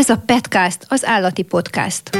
[0.00, 2.18] Ez a Petcast, az állati podcast.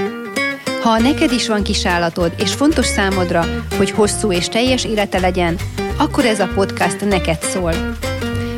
[0.82, 3.44] Ha neked is van kis állatod, és fontos számodra,
[3.76, 5.56] hogy hosszú és teljes élete legyen,
[5.98, 7.72] akkor ez a podcast neked szól.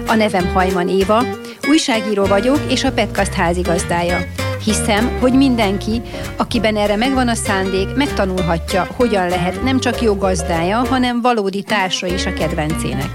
[0.06, 1.24] A nevem Hajman Éva,
[1.68, 4.18] újságíró vagyok, és a Petcast házigazdája.
[4.64, 6.02] Hiszem, hogy mindenki,
[6.36, 12.06] akiben erre megvan a szándék, megtanulhatja, hogyan lehet nem csak jó gazdája, hanem valódi társa
[12.06, 13.10] is a kedvencének.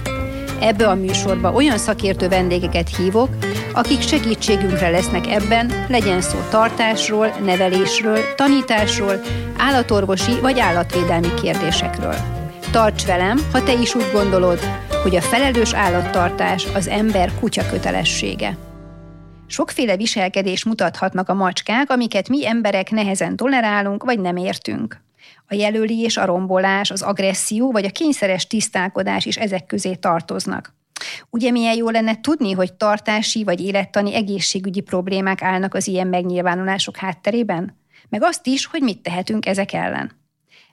[0.59, 3.29] Ebbe a műsorba olyan szakértő vendégeket hívok,
[3.77, 9.21] akik segítségünkre lesznek ebben, legyen szó tartásról, nevelésről, tanításról,
[9.57, 12.15] állatorvosi vagy állatvédelmi kérdésekről.
[12.71, 14.59] Tarts velem, ha te is úgy gondolod,
[15.03, 18.57] hogy a felelős állattartás az ember kutya kötelessége.
[19.47, 25.01] Sokféle viselkedés mutathatnak a macskák, amiket mi emberek nehezen tolerálunk vagy nem értünk.
[25.47, 30.76] A jelölés, a rombolás, az agresszió vagy a kényszeres tisztálkodás is ezek közé tartoznak.
[31.29, 36.97] Ugye milyen jó lenne tudni, hogy tartási vagy élettani egészségügyi problémák állnak az ilyen megnyilvánulások
[36.97, 37.77] hátterében?
[38.09, 40.11] Meg azt is, hogy mit tehetünk ezek ellen.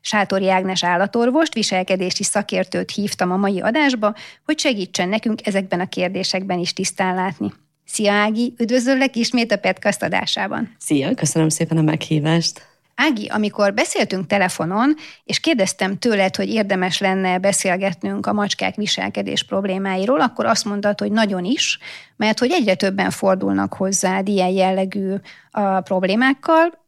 [0.00, 6.58] Sátori Ágnes állatorvost, viselkedési szakértőt hívtam a mai adásba, hogy segítsen nekünk ezekben a kérdésekben
[6.58, 7.52] is tisztán látni.
[7.84, 10.74] Szia Ági, üdvözöllek ismét a Petcast adásában.
[10.78, 12.73] Szia, köszönöm szépen a meghívást.
[12.94, 20.20] Ági, amikor beszéltünk telefonon, és kérdeztem tőled, hogy érdemes lenne beszélgetnünk a macskák viselkedés problémáiról,
[20.20, 21.78] akkor azt mondtad, hogy nagyon is,
[22.16, 25.14] mert hogy egyre többen fordulnak hozzád ilyen jellegű
[25.50, 26.82] a problémákkal,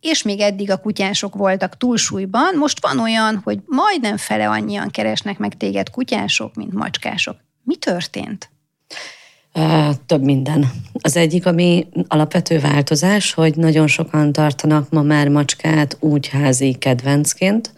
[0.00, 5.38] és még eddig a kutyások voltak túlsúlyban, most van olyan, hogy majdnem fele annyian keresnek
[5.38, 7.36] meg téged kutyások, mint macskások.
[7.62, 8.50] Mi történt?
[10.06, 10.70] Több minden.
[10.92, 17.72] Az egyik, ami alapvető változás, hogy nagyon sokan tartanak ma már macskát úgy házi kedvencként,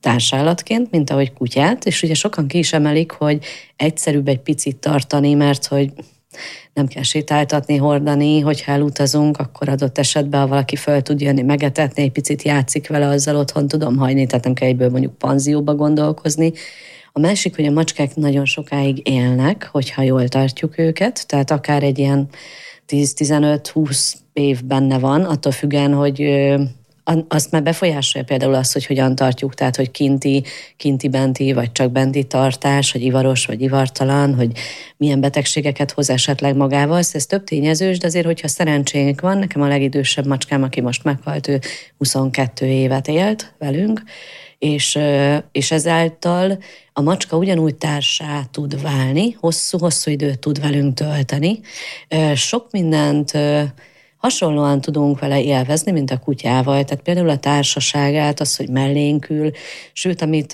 [0.00, 3.44] társállatként, mint ahogy kutyát, és ugye sokan ki is emelik, hogy
[3.76, 5.92] egyszerűbb egy picit tartani, mert hogy
[6.74, 12.02] nem kell sétáltatni, hordani, hogyha elutazunk, akkor adott esetben, ha valaki föl tud jönni, megetetni,
[12.02, 16.52] egy picit játszik vele, azzal otthon tudom hagyni, tehát nem kell egyből mondjuk panzióba gondolkozni,
[17.12, 21.98] a másik, hogy a macskák nagyon sokáig élnek, hogyha jól tartjuk őket, tehát akár egy
[21.98, 22.28] ilyen
[22.88, 26.20] 10-15-20 év benne van, attól függően, hogy
[27.28, 30.44] azt már befolyásolja például azt, hogy hogyan tartjuk, tehát hogy kinti,
[30.76, 34.52] kinti-benti, vagy csak benti tartás, hogy ivaros, vagy ivartalan, hogy
[34.96, 36.98] milyen betegségeket hoz esetleg magával.
[36.98, 41.48] Ez több tényezős, de azért, hogyha szerencsénk van, nekem a legidősebb macskám, aki most meghalt,
[41.48, 41.60] ő
[41.98, 44.02] 22 évet élt velünk,
[44.60, 44.98] és,
[45.52, 46.58] és ezáltal
[46.92, 51.60] a macska ugyanúgy társá tud válni, hosszú-hosszú időt tud velünk tölteni.
[52.34, 53.32] Sok mindent
[54.16, 56.84] hasonlóan tudunk vele élvezni, mint a kutyával.
[56.84, 59.50] Tehát például a társaságát, az, hogy mellénkül,
[59.92, 60.52] sőt, amit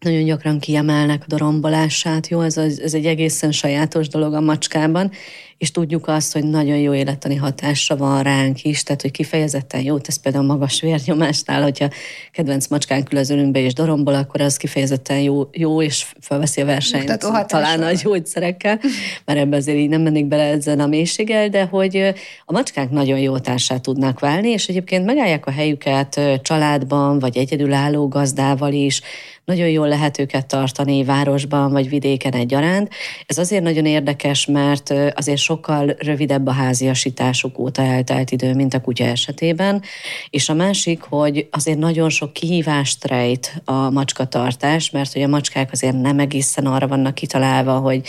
[0.00, 5.10] nagyon gyakran kiemelnek a dorombolását, jó, ez, ez egy egészen sajátos dolog a macskában,
[5.58, 9.98] és tudjuk azt, hogy nagyon jó élettani hatása van ránk is, tehát hogy kifejezetten jó
[9.98, 11.88] tesz például magas vérnyomásnál, hogyha
[12.32, 17.18] kedvenc macskán külözülünk be és dorombol, akkor az kifejezetten jó, jó és felveszi a versenyt
[17.46, 18.80] talán a gyógyszerekkel,
[19.24, 21.96] mert ebben azért így nem mennék bele ezen a mélységgel, de hogy
[22.44, 28.08] a macskák nagyon jó társát tudnak válni, és egyébként megállják a helyüket családban, vagy egyedülálló
[28.08, 29.02] gazdával is,
[29.44, 32.90] nagyon jól lehet őket tartani városban vagy vidéken egyaránt.
[33.26, 38.80] Ez azért nagyon érdekes, mert azért sokkal rövidebb a háziasításuk óta eltelt idő, mint a
[38.80, 39.82] kutya esetében.
[40.30, 45.72] És a másik, hogy azért nagyon sok kihívást rejt a macskatartás, mert hogy a macskák
[45.72, 48.02] azért nem egészen arra vannak kitalálva, hogy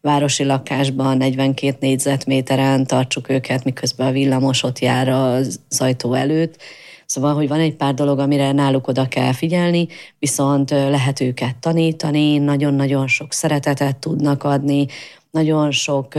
[0.00, 6.56] városi lakásban 42 négyzetméteren tartsuk őket, miközben a villamos ott jár az ajtó előtt,
[7.10, 12.38] Szóval, hogy van egy pár dolog, amire náluk oda kell figyelni, viszont lehet őket tanítani,
[12.38, 14.86] nagyon-nagyon sok szeretetet tudnak adni,
[15.30, 16.14] nagyon sok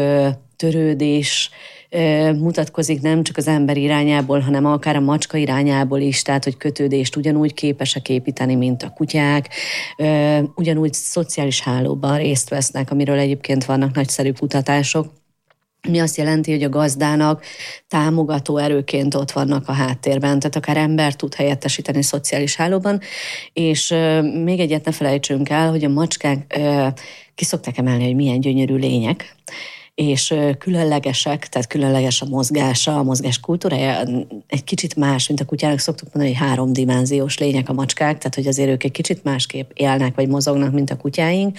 [0.61, 1.49] törődés,
[2.37, 7.15] mutatkozik nem csak az ember irányából, hanem akár a macska irányából is, tehát hogy kötődést
[7.15, 9.49] ugyanúgy képesek építeni, mint a kutyák,
[10.55, 15.13] ugyanúgy szociális hálóban részt vesznek, amiről egyébként vannak nagyszerű kutatások,
[15.89, 17.43] mi azt jelenti, hogy a gazdának
[17.87, 22.99] támogató erőként ott vannak a háttérben, tehát akár ember tud helyettesíteni szociális hálóban,
[23.53, 23.93] és
[24.43, 26.59] még egyet ne felejtsünk el, hogy a macskák
[27.35, 29.35] ki szokták emelni, hogy milyen gyönyörű lények,
[30.01, 34.03] és különlegesek, tehát különleges a mozgása, a mozgás kultúrája
[34.47, 38.47] egy kicsit más, mint a kutyának szoktuk mondani, hogy háromdimenziós lények a macskák, tehát hogy
[38.47, 41.57] azért ők egy kicsit másképp élnek vagy mozognak, mint a kutyáink,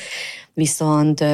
[0.55, 1.25] viszont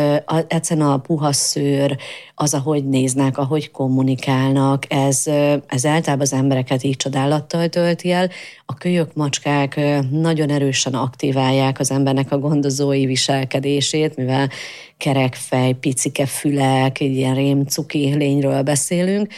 [0.49, 1.97] egyszerűen a puha szőr,
[2.35, 5.26] az, ahogy néznek, ahogy kommunikálnak, ez,
[5.67, 8.31] ez általában az embereket így csodálattal tölti el.
[8.67, 9.81] A kölyök, macskák
[10.11, 14.49] nagyon erősen aktiválják az embernek a gondozói viselkedését, mivel
[14.97, 19.32] kerek fej, picike fülek, egy ilyen rémcuki lényről beszélünk.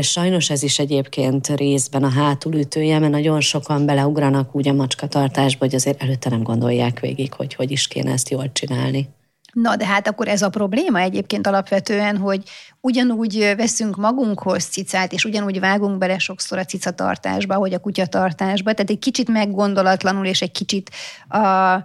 [0.00, 5.74] Sajnos ez is egyébként részben a hátulütője, mert nagyon sokan beleugranak úgy a macskatartásba, hogy
[5.74, 9.08] azért előtte nem gondolják végig, hogy hogy is kéne ezt jól csinálni.
[9.52, 12.42] Na, de hát akkor ez a probléma egyébként alapvetően, hogy
[12.80, 18.90] ugyanúgy veszünk magunkhoz cicát, és ugyanúgy vágunk bele sokszor a cicatartásba, hogy a kutyatartásba, tehát
[18.90, 20.90] egy kicsit meggondolatlanul, és egy kicsit
[21.28, 21.82] a,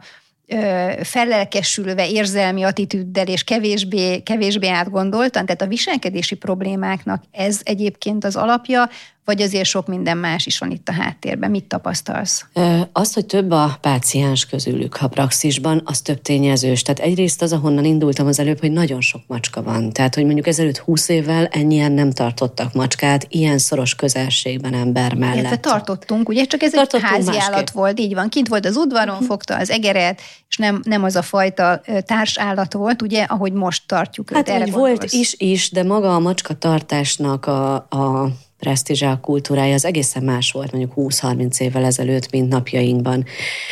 [1.03, 8.89] fellelkesülve érzelmi attitűddel és kevésbé, kevésbé átgondoltan, tehát a viselkedési problémáknak ez egyébként az alapja,
[9.25, 11.51] vagy azért sok minden más is van itt a háttérben?
[11.51, 12.45] Mit tapasztalsz?
[12.91, 16.81] Az, hogy több a páciens közülük a praxisban, az több tényezős.
[16.81, 19.91] Tehát egyrészt az, ahonnan indultam az előbb, hogy nagyon sok macska van.
[19.91, 25.37] Tehát, hogy mondjuk ezelőtt 20 évvel ennyien nem tartottak macskát, ilyen szoros közelségben ember mellett.
[25.37, 26.45] Illetve tartottunk, ugye?
[26.45, 28.29] Csak ez tartottunk egy házi állat volt, így van.
[28.29, 29.27] Kint volt az udvaron, uh-huh.
[29.27, 34.29] fogta az egeret, és nem, nem az a fajta társállat volt, ugye, ahogy most tartjuk
[34.29, 34.57] hát, őt.
[34.57, 38.31] Hát, volt is, is, de maga a macska tartásnak a, a
[38.63, 43.25] presztízse, a kultúrája az egészen más volt mondjuk 20-30 évvel ezelőtt, mint napjainkban.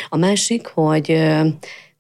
[0.09, 1.17] A másik, hogy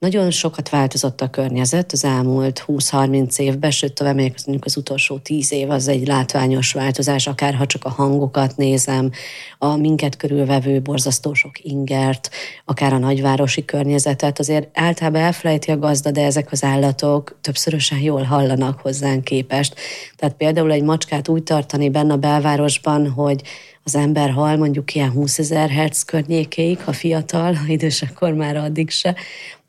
[0.01, 5.17] nagyon sokat változott a környezet az elmúlt 20-30 évben, sőt, tovább megyek, mondjuk az utolsó
[5.17, 9.11] 10 év az egy látványos változás, akár ha csak a hangokat nézem,
[9.57, 12.29] a minket körülvevő borzasztó sok ingert,
[12.65, 18.23] akár a nagyvárosi környezetet, azért általában elfelejti a gazda, de ezek az állatok többszörösen jól
[18.23, 19.75] hallanak hozzánk képest.
[20.15, 23.41] Tehát például egy macskát úgy tartani benne a belvárosban, hogy
[23.83, 28.55] az ember hal mondjuk ilyen 20 ezer hertz környékéig, ha fiatal, ha idős, akkor már
[28.55, 29.15] addig se.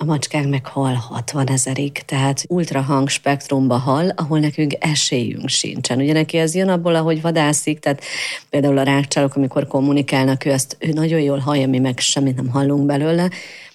[0.02, 5.98] A macskák meg hal 60 ezerig, tehát ultrahang spektrumba hal, ahol nekünk esélyünk sincsen.
[5.98, 8.02] Ugye neki ez jön abból, ahogy vadászik, tehát
[8.50, 12.48] például a rákcsálok, amikor kommunikálnak, ő ezt ő nagyon jól hallja, mi meg semmit nem
[12.48, 13.30] hallunk belőle,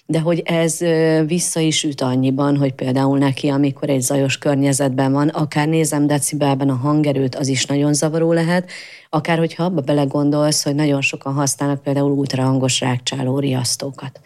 [0.06, 0.78] de hogy ez
[1.26, 6.68] vissza is üt annyiban, hogy például neki, amikor egy zajos környezetben van, akár nézem decibelben
[6.68, 8.70] a hangerőt, az is nagyon zavaró lehet,
[9.10, 14.20] akár hogyha abba belegondolsz, hogy nagyon sokan használnak például ultrahangos rákcsáló riasztókat.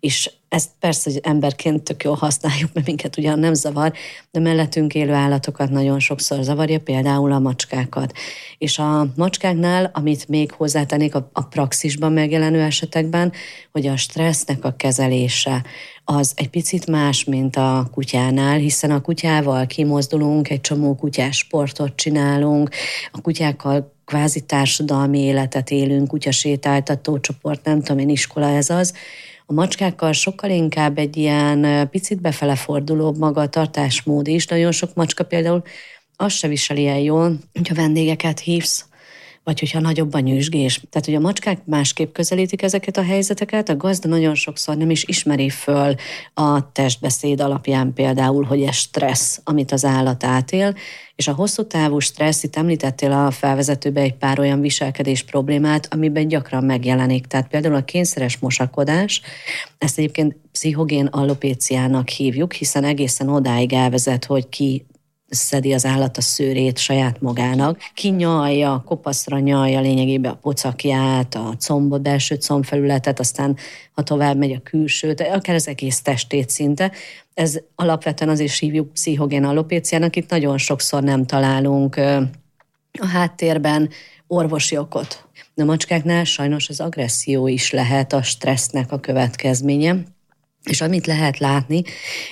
[0.00, 3.92] És ezt persze, hogy emberként tök jól használjuk, mert minket ugyan nem zavar,
[4.30, 8.12] de mellettünk élő állatokat nagyon sokszor zavarja, például a macskákat.
[8.58, 13.32] És a macskáknál, amit még hozzátennék a, a praxisban megjelenő esetekben,
[13.72, 15.64] hogy a stressznek a kezelése,
[16.04, 21.96] az egy picit más, mint a kutyánál, hiszen a kutyával kimozdulunk, egy csomó kutyás sportot
[21.96, 22.68] csinálunk,
[23.12, 28.94] a kutyákkal kvázi társadalmi életet élünk, kutyasétáltató csoport, nem tudom én, iskola ez az,
[29.46, 34.46] a macskákkal sokkal inkább egy ilyen picit befele forduló magatartásmód is.
[34.46, 35.62] Nagyon sok macska például
[36.16, 38.87] azt se viseli el jól, hogyha vendégeket hívsz,
[39.48, 40.80] vagy hogyha nagyobb a nyüzsgés.
[40.90, 45.04] Tehát, hogy a macskák másképp közelítik ezeket a helyzeteket, a gazda nagyon sokszor nem is
[45.04, 45.94] ismeri föl
[46.34, 50.74] a testbeszéd alapján például, hogy ez stressz, amit az állat átél,
[51.16, 56.28] és a hosszú távú stressz, itt említettél a felvezetőbe egy pár olyan viselkedés problémát, amiben
[56.28, 57.26] gyakran megjelenik.
[57.26, 59.20] Tehát például a kényszeres mosakodás,
[59.78, 64.86] ezt egyébként pszichogén allopéciának hívjuk, hiszen egészen odáig elvezet, hogy ki
[65.28, 72.02] szedi az állat a szőrét saját magának, kinyalja, kopaszra nyalja lényegében a pocakját, a combot,
[72.02, 73.56] belső combfelületet, aztán
[73.92, 76.92] ha tovább megy a külsőt, akár az egész testét szinte.
[77.34, 81.96] Ez alapvetően az is hívjuk pszichogén alopéciának, itt nagyon sokszor nem találunk
[83.00, 83.90] a háttérben
[84.26, 85.26] orvosi okot.
[85.56, 89.96] A macskáknál sajnos az agresszió is lehet a stressznek a következménye,
[90.68, 91.82] és amit lehet látni,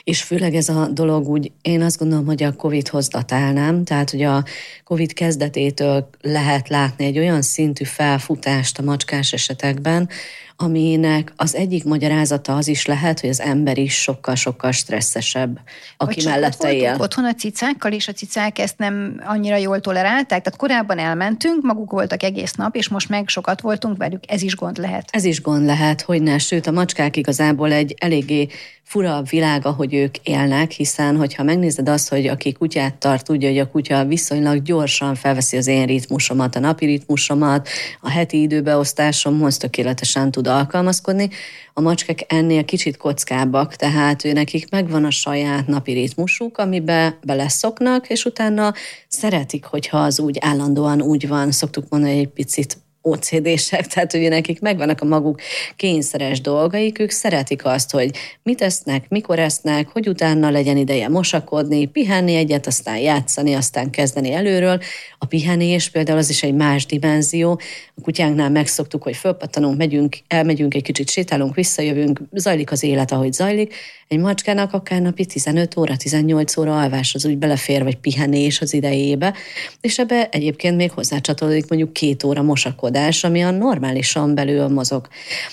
[0.04, 4.22] és főleg ez a dolog úgy, én azt gondolom, hogy a Covid-hoz datálnám, tehát hogy
[4.22, 4.44] a
[4.84, 10.08] Covid kezdetétől lehet látni egy olyan szintű felfutást a macskás esetekben,
[10.56, 15.58] aminek az egyik magyarázata az is lehet, hogy az ember is sokkal-sokkal stresszesebb,
[15.96, 16.96] aki Vagy mellette él.
[16.98, 21.90] otthon a cicákkal, és a cicák ezt nem annyira jól tolerálták, tehát korábban elmentünk, maguk
[21.90, 25.08] voltak egész nap, és most meg sokat voltunk velük, ez is gond lehet.
[25.10, 28.48] Ez is gond lehet, hogy ne, sőt a macskák igazából egy eléggé
[28.86, 33.58] fura világ, ahogy ők élnek, hiszen hogyha megnézed azt, hogy aki kutyát tart, tudja, hogy
[33.58, 37.68] a kutya viszonylag gyorsan felveszi az én ritmusomat, a napi ritmusomat,
[38.00, 41.28] a heti időbeosztásomhoz tökéletesen tud alkalmazkodni.
[41.72, 48.08] A macskák ennél kicsit kockábbak, tehát ő nekik megvan a saját napi ritmusuk, amibe beleszoknak,
[48.08, 48.74] és utána
[49.08, 54.60] szeretik, hogyha az úgy állandóan úgy van, szoktuk mondani, egy picit OCD-sek, tehát ugye nekik
[54.60, 55.40] megvannak a maguk
[55.76, 58.10] kényszeres dolgaik, ők szeretik azt, hogy
[58.42, 64.32] mit esznek, mikor esznek, hogy utána legyen ideje mosakodni, pihenni egyet, aztán játszani, aztán kezdeni
[64.32, 64.80] előről.
[65.18, 67.60] A pihenés például az is egy más dimenzió.
[67.94, 73.32] A kutyánknál megszoktuk, hogy fölpattanunk, megyünk, elmegyünk egy kicsit, sétálunk, visszajövünk, zajlik az élet, ahogy
[73.32, 73.74] zajlik.
[74.08, 78.74] Egy macskának akár napi 15 óra, 18 óra alvás az úgy belefér, vagy pihenés az
[78.74, 79.34] idejébe,
[79.80, 85.08] és ebbe egyébként még hozzácsatolódik mondjuk két óra mosakodás, ami a normálisan belül mozog.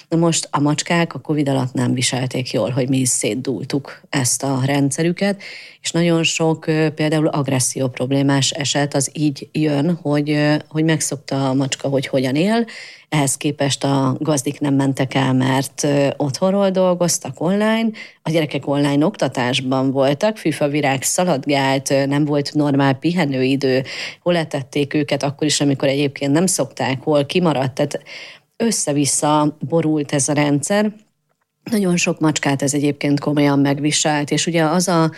[0.09, 4.43] Na most a macskák a Covid alatt nem viselték jól, hogy mi is szétdultuk ezt
[4.43, 5.41] a rendszerüket,
[5.81, 11.87] és nagyon sok például agresszió problémás eset az így jön, hogy, hogy megszokta a macska,
[11.87, 12.65] hogy hogyan él,
[13.13, 17.89] ehhez képest a gazdik nem mentek el, mert otthonról dolgoztak online,
[18.21, 23.83] a gyerekek online oktatásban voltak, fűfavirág szaladgált, nem volt normál pihenőidő,
[24.21, 28.01] hol etették őket akkor is, amikor egyébként nem szokták, hol kimaradt, tehát
[28.57, 30.93] össze-vissza borult ez a rendszer.
[31.71, 35.11] Nagyon sok macskát ez egyébként komolyan megviselt, és ugye az a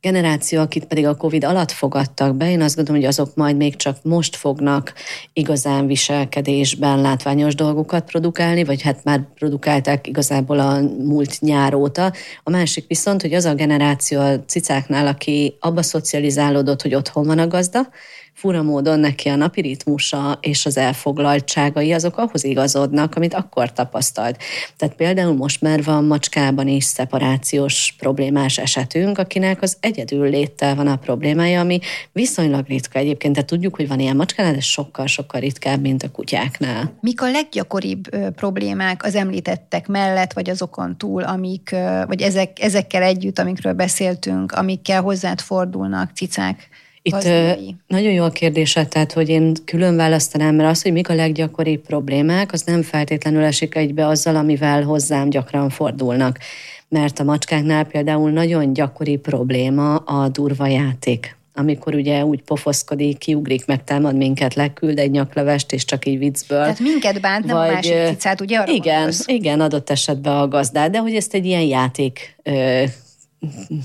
[0.00, 3.76] generáció, akit pedig a COVID alatt fogadtak be, én azt gondolom, hogy azok majd még
[3.76, 4.92] csak most fognak
[5.32, 12.12] igazán viselkedésben látványos dolgokat produkálni, vagy hát már produkálták igazából a múlt nyár óta.
[12.42, 17.38] A másik viszont, hogy az a generáció a cicáknál, aki abba szocializálódott, hogy otthon van
[17.38, 17.88] a gazda,
[18.32, 24.42] fura módon neki a napi ritmusa és az elfoglaltságai azok ahhoz igazodnak, amit akkor tapasztalt.
[24.76, 30.86] Tehát például most már van macskában is szeparációs problémás esetünk, akinek az egyedül léttel van
[30.86, 31.78] a problémája, ami
[32.12, 33.34] viszonylag ritka egyébként.
[33.34, 36.92] Tehát tudjuk, hogy van ilyen macskánál, de sokkal-sokkal ritkább, mint a kutyáknál.
[37.00, 41.74] Mik a leggyakoribb problémák az említettek mellett, vagy azokon túl, amik,
[42.06, 46.68] vagy ezek, ezekkel együtt, amikről beszéltünk, amikkel hozzád fordulnak cicák?
[47.02, 47.74] Itt gazdai.
[47.86, 51.80] nagyon jó a kérdésed, tehát hogy én külön választanám, mert az, hogy mik a leggyakoribb
[51.80, 56.38] problémák, az nem feltétlenül esik egybe azzal, amivel hozzám gyakran fordulnak.
[56.88, 63.66] Mert a macskáknál például nagyon gyakori probléma a durva játék amikor ugye úgy pofoszkodik, kiugrik,
[63.66, 66.58] megtámad minket, leküld egy nyaklevest, és csak így viccből.
[66.58, 68.64] Tehát minket bánt, nem vagy, a másik cicát, ugye?
[68.66, 72.36] Igen, igen, adott esetben a gazdát, de hogy ezt egy ilyen játék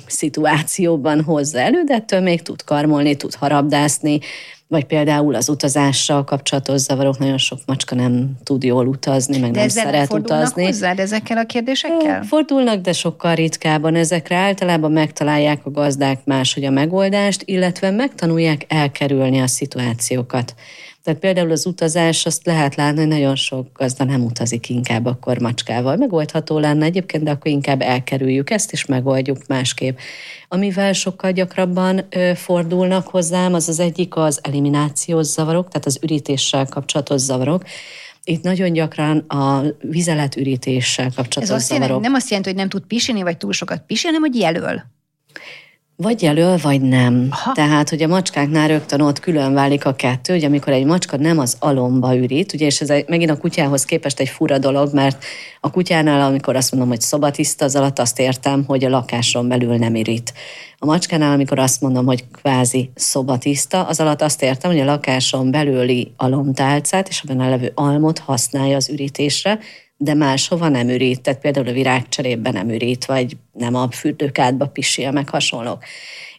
[0.08, 4.20] szituációban hozza elő, de ettől még tud karmolni, tud harabdászni,
[4.68, 9.60] vagy például az utazással kapcsolatos zavarok, nagyon sok macska nem tud jól utazni, meg de
[9.60, 10.64] nem szeret utazni.
[10.64, 12.24] hozzád ezekkel a kérdésekkel?
[12.24, 14.36] Fordulnak, de sokkal ritkábban ezekre.
[14.36, 20.56] Általában megtalálják a gazdák máshogy a megoldást, illetve megtanulják elkerülni a szituációkat.
[21.06, 25.38] Tehát például az utazás, azt lehet látni, hogy nagyon sok gazda nem utazik inkább akkor
[25.38, 25.96] macskával.
[25.96, 29.98] Megoldható lenne egyébként, de akkor inkább elkerüljük ezt, és megoldjuk másképp.
[30.48, 37.22] Amivel sokkal gyakrabban fordulnak hozzám, az az egyik az eliminációs zavarok, tehát az ürítéssel kapcsolatos
[37.22, 37.64] zavarok.
[38.24, 41.88] Itt nagyon gyakran a vizeletürítéssel kapcsolatos Ez azt zavarok.
[41.88, 44.95] Jelenti, nem azt jelenti, hogy nem tud pisilni, vagy túl sokat pisilni, hanem hogy jelöl.
[45.98, 47.28] Vagy jelöl, vagy nem.
[47.32, 47.52] Aha.
[47.52, 51.40] Tehát, hogy a macskáknál rögtön ott külön válik a kettő, hogy amikor egy macska nem
[51.40, 55.24] az alomba ürít, ugye, és ez egy, megint a kutyához képest egy fura dolog, mert
[55.60, 59.76] a kutyánál, amikor azt mondom, hogy szobatiszta, az alatt azt értem, hogy a lakáson belül
[59.76, 60.34] nem ürít.
[60.78, 65.52] A macskánál, amikor azt mondom, hogy kvázi szobatiszta, az alatt azt értem, hogy a lakáson
[65.52, 69.60] belüli alomtálcát és a benne levő almot használja az ürítésre,
[70.06, 75.12] de máshova nem ürít, tehát például a virágcserében nem ürít, vagy nem a fürdőkádba pisil,
[75.12, 75.84] meg hasonlók.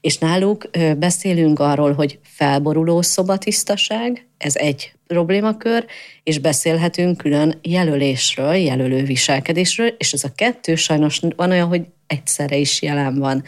[0.00, 5.84] És náluk beszélünk arról, hogy felboruló szobatisztaság, ez egy problémakör,
[6.22, 12.56] és beszélhetünk külön jelölésről, jelölő viselkedésről, és ez a kettő sajnos van olyan, hogy egyszerre
[12.56, 13.42] is jelen van.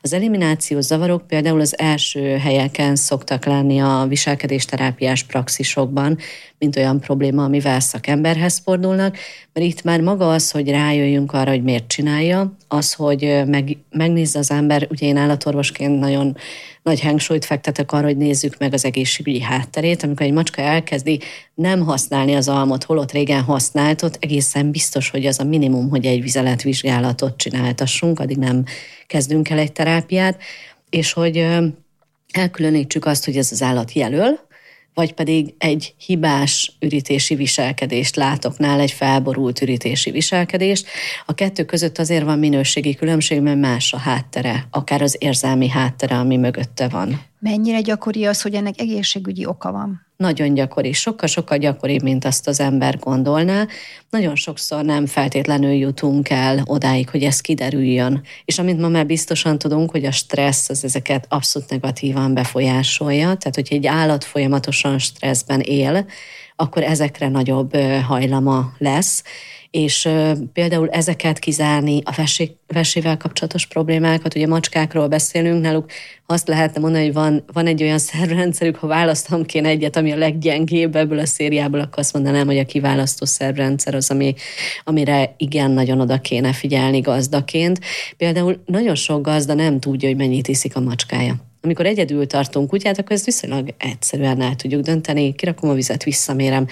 [0.00, 6.18] Az eliminációs zavarok például az első helyeken szoktak lenni a viselkedésterápiás praxisokban,
[6.58, 9.16] mint olyan probléma, amivel szakemberhez fordulnak,
[9.52, 14.38] mert itt már maga az, hogy rájöjjünk arra, hogy miért csinálja, az, hogy meg, megnézze
[14.38, 16.36] az ember, ugye én állatorvosként nagyon
[16.82, 20.02] nagy hangsúlyt fektetek arra, hogy nézzük meg az egészségügyi hátterét.
[20.02, 21.20] Amikor egy macska elkezdi
[21.54, 26.06] nem használni az almot, holott régen használt, ott egészen biztos, hogy az a minimum, hogy
[26.06, 28.64] egy vizeletvizsgálatot csináltassunk, addig nem
[29.06, 30.40] kezdünk el egy terápiát,
[30.90, 31.46] és hogy
[32.32, 34.48] elkülönítsük azt, hogy ez az állat jelöl,
[34.94, 40.86] vagy pedig egy hibás ürítési viselkedést látok nál, egy felborult ürítési viselkedést.
[41.26, 46.16] A kettő között azért van minőségi különbség, mert más a háttere, akár az érzelmi háttere,
[46.18, 47.22] ami mögötte van.
[47.38, 50.09] Mennyire gyakori az, hogy ennek egészségügyi oka van?
[50.20, 53.66] Nagyon gyakori, sokkal-sokkal gyakoribb, mint azt az ember gondolná.
[54.10, 58.22] Nagyon sokszor nem feltétlenül jutunk el odáig, hogy ez kiderüljön.
[58.44, 63.54] És amint ma már biztosan tudunk, hogy a stressz az ezeket abszolút negatívan befolyásolja, tehát
[63.54, 66.06] hogyha egy állat folyamatosan stresszben él,
[66.56, 69.22] akkor ezekre nagyobb hajlama lesz
[69.70, 70.08] és
[70.52, 75.90] például ezeket kizárni, a vesé, vesével kapcsolatos problémákat, ugye macskákról beszélünk, náluk
[76.26, 80.16] azt lehetne mondani, hogy van, van egy olyan szervrendszerük, ha választom kéne egyet, ami a
[80.16, 84.34] leggyengébb ebből a szériából, akkor azt mondanám, hogy a kiválasztó szervrendszer az, ami,
[84.84, 87.80] amire igen nagyon oda kéne figyelni gazdaként.
[88.16, 92.98] Például nagyon sok gazda nem tudja, hogy mennyit iszik a macskája amikor egyedül tartunk kutyát,
[92.98, 96.66] akkor ezt viszonylag egyszerűen el tudjuk dönteni, kirakom a vizet, visszamérem.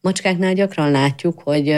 [0.00, 1.76] Macskáknál gyakran látjuk, hogy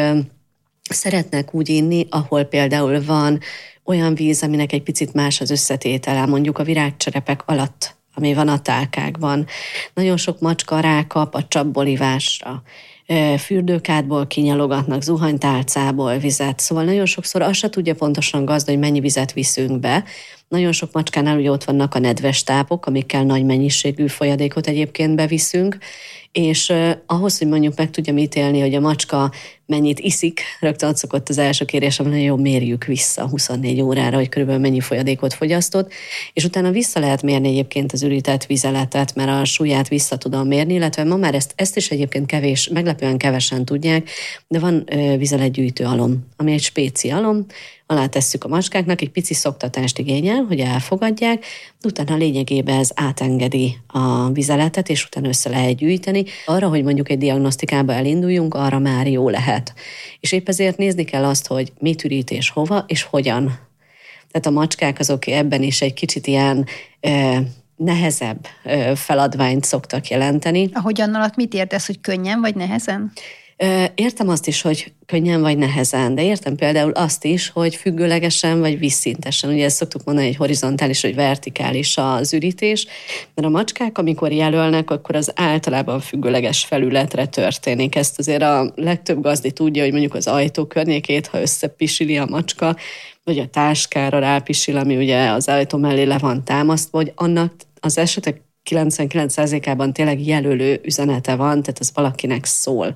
[0.94, 3.40] szeretnek úgy inni, ahol például van
[3.84, 8.60] olyan víz, aminek egy picit más az összetétele, mondjuk a virágcserepek alatt ami van a
[8.60, 9.46] tálkákban.
[9.94, 12.62] Nagyon sok macska rákap a csapbolivásra
[13.38, 16.60] fürdőkádból kinyalogatnak, zuhanytálcából vizet.
[16.60, 20.04] Szóval nagyon sokszor azt se tudja pontosan gazda, hogy mennyi vizet viszünk be.
[20.48, 25.78] Nagyon sok macskánál ugye ott vannak a nedves tápok, amikkel nagy mennyiségű folyadékot egyébként beviszünk,
[26.32, 26.72] és
[27.06, 29.32] ahhoz, hogy mondjuk meg tudjam ítélni, hogy a macska
[29.66, 34.28] mennyit iszik, rögtön ott szokott az első kérés, hogy jó, mérjük vissza 24 órára, hogy
[34.28, 35.92] körülbelül mennyi folyadékot fogyasztott,
[36.32, 40.74] és utána vissza lehet mérni egyébként az ürített vizeletet, mert a súlyát vissza tudom mérni,
[40.74, 44.10] illetve ma már ezt, ezt is egyébként kevés, meglepően kevesen tudják,
[44.48, 44.88] de van
[45.18, 47.46] vizeletgyűjtő alom, ami egy spéci alom,
[47.86, 51.44] alá tesszük a macskáknak, egy pici szoktatást igényel, hogy elfogadják,
[51.84, 56.24] utána lényegében ez átengedi a vizeletet, és utána össze lehet gyűjteni.
[56.46, 59.74] Arra, hogy mondjuk egy diagnosztikába elinduljunk, arra már jó lehet.
[60.20, 63.44] És épp ezért nézni kell azt, hogy mit ürít és hova, és hogyan.
[64.30, 66.66] Tehát a macskák azok ebben is egy kicsit ilyen
[67.76, 68.46] nehezebb
[68.94, 70.70] feladványt szoktak jelenteni.
[70.72, 73.12] Ahogyan alatt mit értesz, hogy könnyen vagy nehezen?
[73.94, 78.78] Értem azt is, hogy könnyen vagy nehezen, de értem például azt is, hogy függőlegesen vagy
[78.78, 79.50] vízszintesen.
[79.50, 82.86] Ugye ezt szoktuk mondani, hogy horizontális vagy vertikális az ürítés,
[83.34, 87.96] mert a macskák, amikor jelölnek, akkor az általában függőleges felületre történik.
[87.96, 92.76] Ezt azért a legtöbb gazdi tudja, hogy mondjuk az ajtó környékét, ha összepisili a macska,
[93.24, 97.98] vagy a táskára rápisil, ami ugye az ajtó mellé le van támasztva, hogy annak az
[97.98, 102.94] esetek 99%-ában tényleg jelölő üzenete van, tehát ez valakinek szól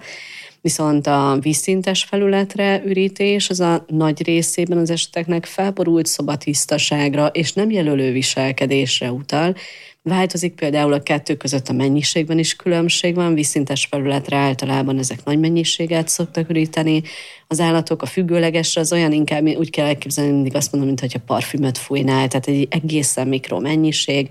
[0.60, 7.70] viszont a vízszintes felületre ürítés az a nagy részében az eseteknek felborult szobatisztaságra és nem
[7.70, 9.54] jelölő viselkedésre utal.
[10.02, 15.38] Változik például a kettő között a mennyiségben is különbség van, vízszintes felületre általában ezek nagy
[15.38, 17.02] mennyiséget szoktak üríteni.
[17.46, 21.78] Az állatok a függőlegesre az olyan inkább, úgy kell elképzelni, mindig azt mondom, mintha parfümöt
[21.78, 24.28] fújnál, tehát egy egészen mikro mennyiség,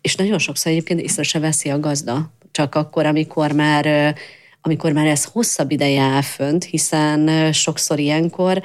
[0.00, 4.14] és nagyon sokszor egyébként észre se veszi a gazda, csak akkor, amikor már
[4.62, 8.62] amikor már ez hosszabb ideje áll fönt, hiszen sokszor ilyenkor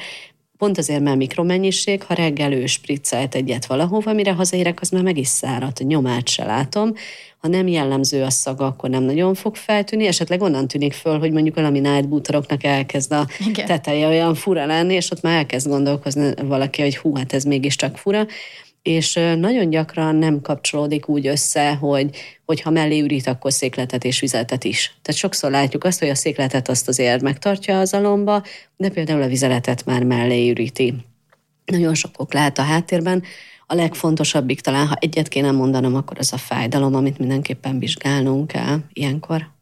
[0.57, 5.17] pont azért, mert mikromennyiség, ha reggel ő spriccelt egyet valahova, mire hazaérek, az már meg
[5.17, 6.93] is száradt, nyomát se látom.
[7.37, 11.31] Ha nem jellemző a szaga, akkor nem nagyon fog feltűnni, esetleg onnan tűnik föl, hogy
[11.31, 13.65] mondjuk a laminált bútoroknak elkezd a Igen.
[13.65, 17.97] teteje olyan fura lenni, és ott már elkezd gondolkozni valaki, hogy hú, hát ez mégiscsak
[17.97, 18.25] fura
[18.87, 22.09] és nagyon gyakran nem kapcsolódik úgy össze, hogy,
[22.45, 24.97] hogy ha mellé ürít, akkor székletet és vizetet is.
[25.01, 28.43] Tehát sokszor látjuk azt, hogy a székletet azt azért megtartja az alomba,
[28.77, 30.93] de például a vizeletet már mellé üríti.
[31.65, 33.23] Nagyon sok ok lehet a háttérben.
[33.65, 38.77] A legfontosabbik talán, ha egyet kéne mondanom, akkor az a fájdalom, amit mindenképpen vizsgálnunk kell
[38.93, 39.56] ilyenkor.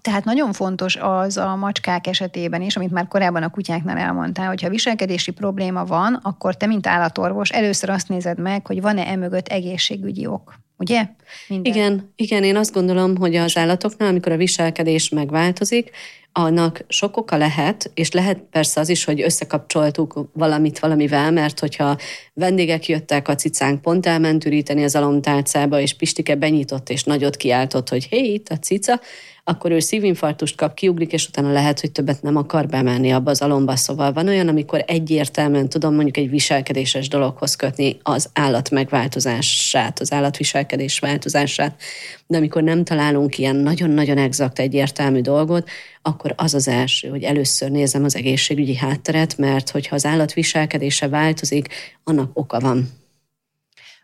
[0.00, 4.68] Tehát nagyon fontos az a macskák esetében is, amit már korábban a kutyáknál elmondtál, hogyha
[4.68, 10.26] viselkedési probléma van, akkor te, mint állatorvos, először azt nézed meg, hogy van-e emögött egészségügyi
[10.26, 10.54] ok.
[10.78, 11.08] Ugye?
[11.48, 11.72] Minden.
[11.72, 15.90] Igen, igen, én azt gondolom, hogy az állatoknál, amikor a viselkedés megváltozik,
[16.38, 21.96] annak sok oka lehet, és lehet persze az is, hogy összekapcsoltuk valamit valamivel, mert hogyha
[22.34, 27.88] vendégek jöttek, a cicánk pont elment üríteni az alomtálcába, és Pistike benyitott és nagyot kiáltott,
[27.88, 29.00] hogy hé, itt a cica,
[29.48, 33.42] akkor ő szívinfarktust kap, kiugrik, és utána lehet, hogy többet nem akar bemenni abba az
[33.42, 33.76] alomba.
[33.76, 40.12] Szóval van olyan, amikor egyértelműen tudom mondjuk egy viselkedéses dologhoz kötni az állat megváltozását, az
[40.12, 41.80] állatviselkedés változását,
[42.26, 45.68] de amikor nem találunk ilyen nagyon-nagyon exakt egyértelmű dolgot,
[46.02, 51.08] akkor az az első, hogy először nézem az egészségügyi hátteret, mert hogyha az állat viselkedése
[51.08, 51.68] változik,
[52.04, 52.88] annak oka van.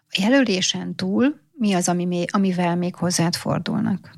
[0.09, 4.11] A jelölésen túl mi az, ami, amivel még hozzád fordulnak?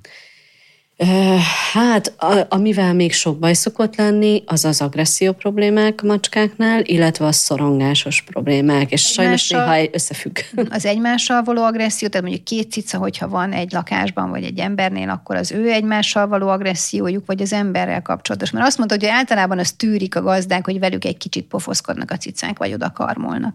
[1.73, 2.15] Hát,
[2.49, 8.23] amivel még sok baj szokott lenni, az az agresszió problémák a macskáknál, illetve a szorongásos
[8.23, 10.39] problémák, és sajnos néha összefügg.
[10.71, 15.09] Az egymással való agresszió, tehát mondjuk két cica, hogyha van egy lakásban, vagy egy embernél,
[15.09, 18.51] akkor az ő egymással való agressziójuk, vagy az emberrel kapcsolatos.
[18.51, 22.17] Mert azt mondta, hogy általában az tűrik a gazdák, hogy velük egy kicsit pofoszkodnak a
[22.17, 23.55] cicák, vagy oda karmolnak.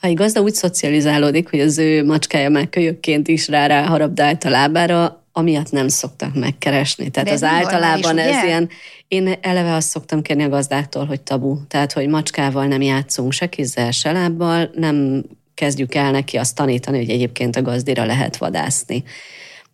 [0.00, 4.44] Ha egy gazda úgy szocializálódik, hogy az ő macskája már kölyökként is rá, rá harabdált
[4.44, 7.10] a lábára, amiatt nem szoktak megkeresni.
[7.10, 8.46] Tehát De az általában normális, ez ugye?
[8.46, 8.68] ilyen,
[9.08, 11.66] én eleve azt szoktam kérni a gazdáktól, hogy tabu.
[11.68, 16.98] Tehát, hogy macskával nem játszunk se kézzel, se lábbal, nem kezdjük el neki azt tanítani,
[16.98, 19.04] hogy egyébként a gazdira lehet vadászni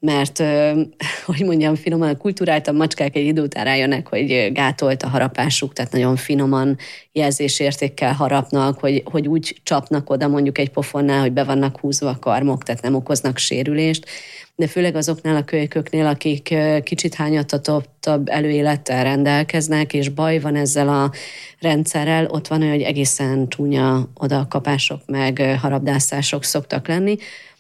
[0.01, 0.43] mert,
[1.27, 6.17] hogy mondjam, finoman kultúráltan macskák egy idő után rájönnek, hogy gátolt a harapásuk, tehát nagyon
[6.17, 6.77] finoman
[7.13, 12.19] jelzésértékkel harapnak, hogy, hogy úgy csapnak oda mondjuk egy pofonnál, hogy be vannak húzva a
[12.19, 14.07] karmok, tehát nem okoznak sérülést,
[14.57, 21.11] de főleg azoknál a kölyköknél, akik kicsit hányatatottabb előélettel rendelkeznek, és baj van ezzel a
[21.61, 27.17] rendszerrel, ott van olyan, hogy egészen csúnya odakapások meg harabdászások szoktak lenni,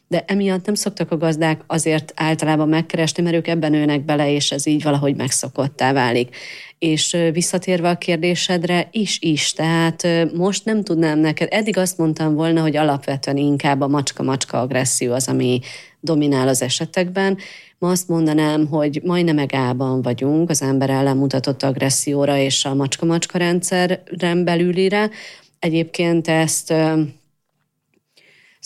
[0.08, 4.50] de emiatt nem szoktak a gazdák azért általában megkeresni, mert ők ebben nőnek bele, és
[4.50, 6.36] ez így valahogy megszokottá válik.
[6.78, 12.60] És visszatérve a kérdésedre, is is, tehát most nem tudnám neked, eddig azt mondtam volna,
[12.60, 15.60] hogy alapvetően inkább a macska-macska agresszió az, ami
[16.00, 17.38] dominál az esetekben.
[17.78, 23.38] Ma azt mondanám, hogy majdnem egában vagyunk az ember ellen mutatott agresszióra és a macska-macska
[23.38, 25.10] rendszeren belülire.
[25.58, 26.74] Egyébként ezt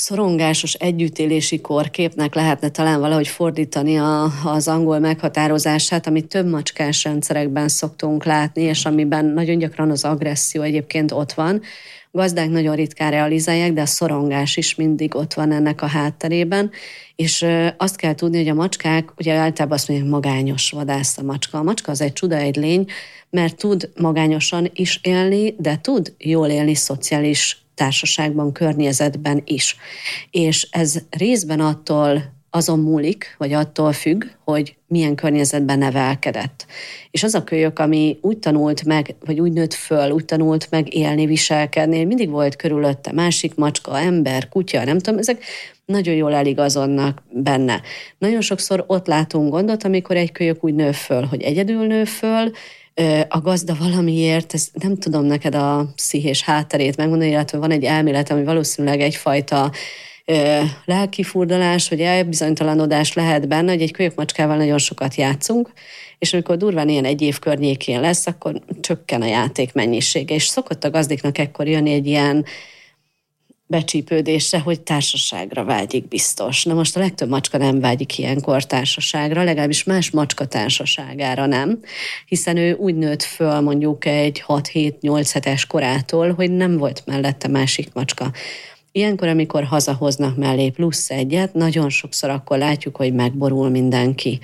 [0.01, 7.69] szorongásos együttélési korképnek lehetne talán valahogy fordítani a, az angol meghatározását, amit több macskás rendszerekben
[7.69, 11.63] szoktunk látni, és amiben nagyon gyakran az agresszió egyébként ott van.
[12.13, 16.71] Gazdák nagyon ritkán realizálják, de a szorongás is mindig ott van ennek a hátterében,
[17.17, 21.59] és azt kell tudni, hogy a macskák, ugye általában azt mondják, magányos vadász a macska.
[21.59, 22.87] A macska az egy csuda, egy lény,
[23.31, 29.77] mert tud magányosan is élni, de tud jól élni szociális társaságban, környezetben is.
[30.31, 36.67] És ez részben attól azon múlik, vagy attól függ, hogy milyen környezetben nevelkedett.
[37.11, 40.95] És az a kölyök, ami úgy tanult meg, vagy úgy nőtt föl, úgy tanult meg
[40.95, 45.45] élni, viselkedni, mindig volt körülötte másik macska, ember, kutya, nem tudom, ezek
[45.85, 47.81] nagyon jól eligazodnak benne.
[48.19, 52.51] Nagyon sokszor ott látunk gondot, amikor egy kölyök úgy nő föl, hogy egyedül nő föl,
[53.29, 58.31] a gazda valamiért, ez nem tudom neked a pszichés hátterét megmondani, illetve van egy elmélet,
[58.31, 59.71] ami valószínűleg egyfajta
[60.85, 65.73] lelkifurdalás, vagy elbizonytalanodás lehet benne, hogy egy kölyökmacskával nagyon sokat játszunk,
[66.19, 70.85] és amikor durván ilyen egy év környékén lesz, akkor csökken a játék mennyisége, és szokott
[70.85, 72.45] a gazdiknak ekkor jönni egy ilyen
[73.71, 76.65] becsípődésre, hogy társaságra vágyik biztos.
[76.65, 81.79] Na most a legtöbb macska nem vágyik ilyenkor társaságra, legalábbis más macska társaságára nem,
[82.27, 87.93] hiszen ő úgy nőtt föl mondjuk egy 6-7-8 hetes korától, hogy nem volt mellette másik
[87.93, 88.33] macska.
[88.93, 94.41] Ilyenkor, amikor hazahoznak mellé plusz egyet, nagyon sokszor akkor látjuk, hogy megborul mindenki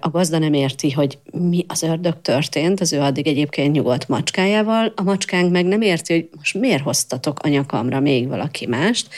[0.00, 4.92] a gazda nem érti, hogy mi az ördög történt, az ő addig egyébként nyugodt macskájával,
[4.96, 9.08] a macskánk meg nem érti, hogy most miért hoztatok anyakamra még valaki mást.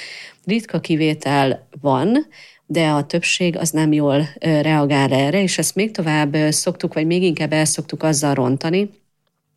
[0.44, 2.26] Ritka kivétel van,
[2.66, 7.22] de a többség az nem jól reagál erre, és ezt még tovább szoktuk, vagy még
[7.22, 8.90] inkább el szoktuk azzal rontani,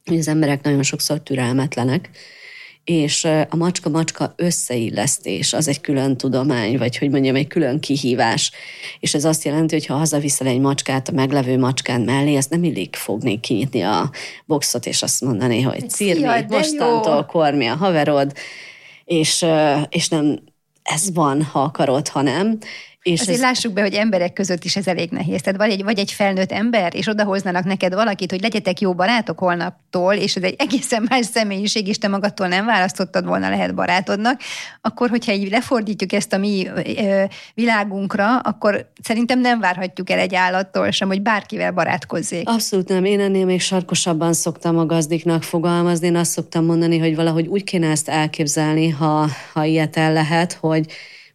[0.05, 2.09] hogy az emberek nagyon sokszor türelmetlenek,
[2.83, 8.51] és a macska-macska összeillesztés az egy külön tudomány, vagy hogy mondjam, egy külön kihívás.
[8.99, 12.63] És ez azt jelenti, hogy ha hazaviszel egy macskát a meglevő macskán mellé, azt nem
[12.63, 14.11] illik fogni, kinyitni a
[14.45, 18.33] boxot, és azt mondani, hogy Cirmi, mostantól kormi a haverod,
[19.05, 19.45] és,
[19.89, 20.39] és nem
[20.83, 22.57] ez van, ha akarod, ha nem.
[23.03, 23.43] És Azért ez...
[23.43, 25.41] lássuk be, hogy emberek között is ez elég nehéz.
[25.41, 29.39] Tehát vagy egy, vagy egy felnőtt ember, és odahoznának neked valakit, hogy legyetek jó barátok
[29.39, 34.41] holnaptól, és ez egy egészen más személyiség, és te magadtól nem választottad volna lehet barátodnak,
[34.81, 40.35] akkor, hogyha így lefordítjuk ezt a mi ö, világunkra, akkor szerintem nem várhatjuk el egy
[40.35, 42.49] állattól sem, hogy bárkivel barátkozzék.
[42.49, 43.05] Abszolút nem.
[43.05, 46.07] Én ennél még sarkosabban szoktam a gazdiknak fogalmazni.
[46.07, 50.53] Én azt szoktam mondani, hogy valahogy úgy kéne ezt elképzelni, ha, ha ilyet el lehet,
[50.53, 50.85] hogy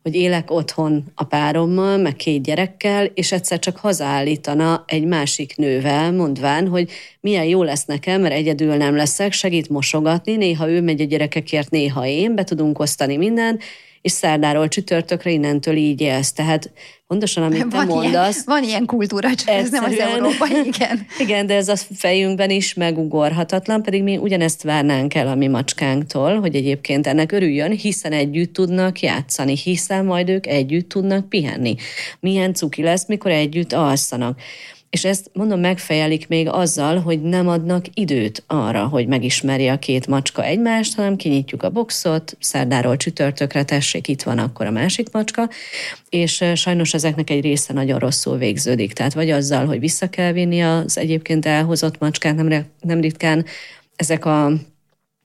[0.07, 6.13] hogy élek otthon a párommal, meg két gyerekkel, és egyszer csak hazaállítana egy másik nővel,
[6.13, 6.91] mondván, hogy
[7.21, 11.71] milyen jó lesz nekem, mert egyedül nem leszek, segít mosogatni, néha ő megy a gyerekekért,
[11.71, 13.63] néha én, be tudunk osztani mindent,
[14.07, 16.33] és szerdáról csütörtökre innentől így élsz.
[16.33, 16.71] Tehát
[17.07, 18.35] pontosan, amit van te mondasz.
[18.35, 21.07] Ilyen, van ilyen kultúra, csak ez nem az európai, igen.
[21.19, 26.41] igen, de ez a fejünkben is megugorhatatlan, pedig mi ugyanezt várnánk el a mi macskánktól,
[26.41, 31.75] hogy egyébként ennek örüljön, hiszen együtt tudnak játszani, hiszen majd ők együtt tudnak pihenni.
[32.21, 34.41] Milyen cuki lesz, mikor együtt alszanak
[34.91, 40.07] és ezt mondom megfejelik még azzal, hogy nem adnak időt arra, hogy megismerje a két
[40.07, 45.49] macska egymást, hanem kinyitjuk a boxot, szerdáról csütörtökre tessék, itt van akkor a másik macska,
[46.09, 48.93] és sajnos ezeknek egy része nagyon rosszul végződik.
[48.93, 53.45] Tehát vagy azzal, hogy vissza kell vinni az egyébként elhozott macskát, nem, nem ritkán
[53.97, 54.53] ezek a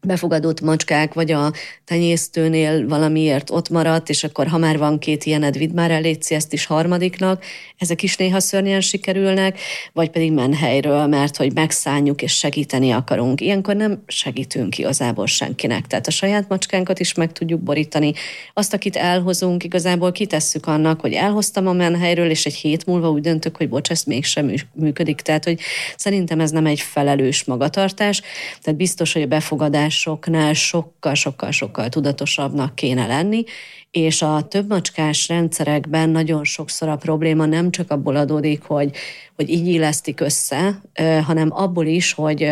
[0.03, 1.51] befogadott macskák, vagy a
[1.85, 6.53] tenyésztőnél valamiért ott maradt, és akkor ha már van két ilyened, vidd már el, ezt
[6.53, 7.43] is harmadiknak,
[7.77, 9.59] ezek is néha szörnyen sikerülnek,
[9.93, 13.41] vagy pedig menhelyről, mert hogy megszálljuk és segíteni akarunk.
[13.41, 15.87] Ilyenkor nem segítünk igazából senkinek.
[15.87, 18.13] Tehát a saját macskánkat is meg tudjuk borítani.
[18.53, 23.21] Azt, akit elhozunk, igazából kitesszük annak, hogy elhoztam a menhelyről, és egy hét múlva úgy
[23.21, 25.21] döntök, hogy bocs, ez mégsem működik.
[25.21, 25.59] Tehát, hogy
[25.95, 28.21] szerintem ez nem egy felelős magatartás.
[28.61, 33.43] Tehát biztos, hogy a befogadás másoknál sokkal-sokkal-sokkal tudatosabbnak kéne lenni,
[33.91, 38.95] és a több macskás rendszerekben nagyon sokszor a probléma nem csak abból adódik, hogy,
[39.35, 40.81] hogy így illesztik össze,
[41.25, 42.43] hanem abból is, hogy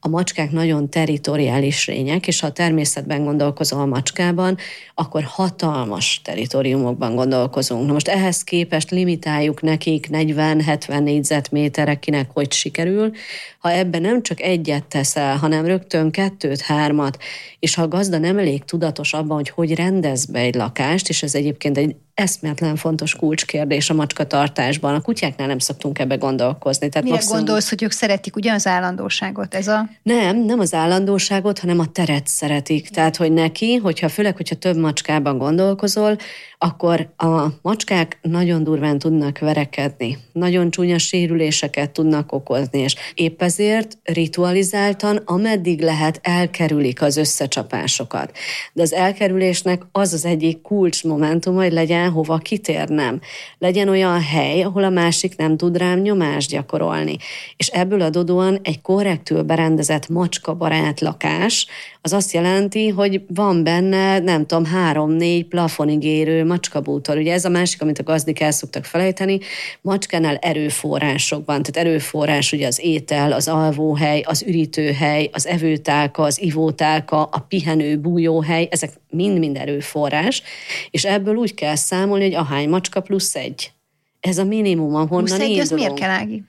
[0.00, 4.56] a macskák nagyon teritoriális lények, és ha a természetben gondolkozol a macskában,
[4.94, 7.86] akkor hatalmas teritoriumokban gondolkozunk.
[7.86, 13.10] Na most ehhez képest limitáljuk nekik 40-70 négyzetméterek, kinek hogy sikerül.
[13.58, 17.18] Ha ebben nem csak egyet teszel, hanem rögtön kettőt, hármat,
[17.58, 21.22] és ha a gazda nem elég tudatos abban, hogy hogy rendez be egy lakást, és
[21.22, 24.94] ez egyébként egy eszméletlen fontos kulcskérdés a macskatartásban.
[24.94, 26.88] A kutyáknál nem szoktunk ebbe gondolkozni.
[26.88, 27.38] Tehát Mire maximum...
[27.38, 29.54] gondolsz, hogy ők szeretik ugye az állandóságot?
[29.54, 29.88] Ez a...
[30.02, 32.88] Nem, nem az állandóságot, hanem a teret szeretik.
[32.88, 36.16] Tehát, hogy neki, hogyha főleg, hogyha több macskában gondolkozol,
[36.58, 43.98] akkor a macskák nagyon durván tudnak verekedni, nagyon csúnya sérüléseket tudnak okozni, és épp ezért
[44.02, 48.36] ritualizáltan, ameddig lehet, elkerülik az összecsapásokat.
[48.72, 53.20] De az elkerülésnek az az egyik kulcsmomentum, hogy legyen hova kitérnem.
[53.58, 57.16] Legyen olyan hely, ahol a másik nem tud rám nyomást gyakorolni.
[57.56, 61.66] És ebből adódóan egy korrektül berendezett macska-barát lakás,
[62.06, 67.16] az azt jelenti, hogy van benne, nem tudom, három-négy plafonig érő macskabútor.
[67.16, 69.38] Ugye ez a másik, amit a gazdik el szoktak felejteni,
[69.80, 76.42] macskánál erőforrások van, tehát erőforrás ugye az étel, az alvóhely, az ürítőhely, az evőtálka, az
[76.42, 80.42] ivótálka, a pihenő bújóhely, ezek mind-mind erőforrás,
[80.90, 83.72] és ebből úgy kell számolni, hogy ahány macska plusz egy.
[84.20, 86.42] Ez a minimum, ahonnan plusz egy, az miért kell, Ági?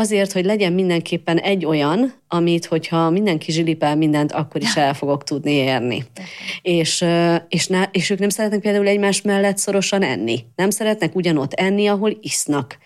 [0.00, 5.24] azért, hogy legyen mindenképpen egy olyan, amit, hogyha mindenki zsilipel mindent, akkor is el fogok
[5.24, 6.04] tudni érni.
[6.62, 7.04] És,
[7.48, 10.44] és, ne, és ők nem szeretnek például egymás mellett szorosan enni.
[10.56, 12.78] Nem szeretnek ugyanott enni, ahol isznak.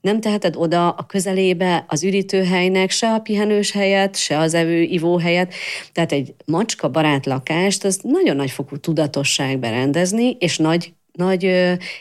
[0.00, 5.18] Nem teheted oda a közelébe az ürítőhelynek se a pihenős helyet, se az evő ivó
[5.18, 5.54] helyet.
[5.92, 11.52] Tehát egy macska barát lakást, az nagyon nagy fokú tudatosság berendezni, és nagy nagy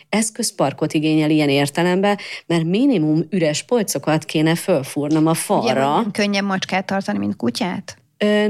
[0.10, 6.00] eszközparkot igényel ilyen értelemben, mert minimum üres polcokat kéne fölfúrnom a falra.
[6.00, 7.98] Ugye, könnyebb macskát tartani, mint kutyát?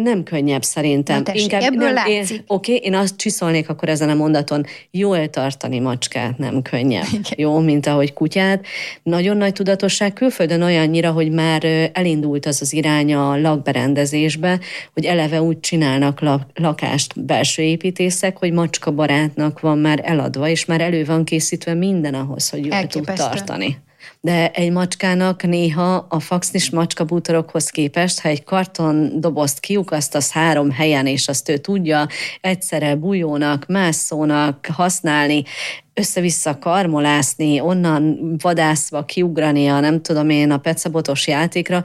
[0.03, 1.21] Nem könnyebb szerintem.
[1.25, 2.37] Na Inkább ebből nem, látszik.
[2.37, 7.05] Én, oké, én azt csiszolnék akkor ezen a mondaton, jól tartani macskát nem könnyebb.
[7.19, 7.23] Igen.
[7.35, 8.65] Jó, mint ahogy kutyát.
[9.03, 14.59] Nagyon nagy tudatosság külföldön olyannyira, hogy már elindult az az irány a lakberendezésbe,
[14.93, 16.21] hogy eleve úgy csinálnak
[16.53, 22.13] lakást belső építészek, hogy macska barátnak van már eladva, és már elő van készítve minden
[22.13, 23.77] ahhoz, hogy jól tud tartani
[24.21, 31.07] de egy macskának néha a faxnis macskabútorokhoz képest, ha egy karton dobozt kiukasztasz három helyen,
[31.07, 32.07] és azt ő tudja
[32.41, 35.43] egyszerre bújónak, mászónak használni,
[35.93, 41.83] össze-vissza karmolászni, onnan vadászva kiugrania, nem tudom én, a pecabotos játékra,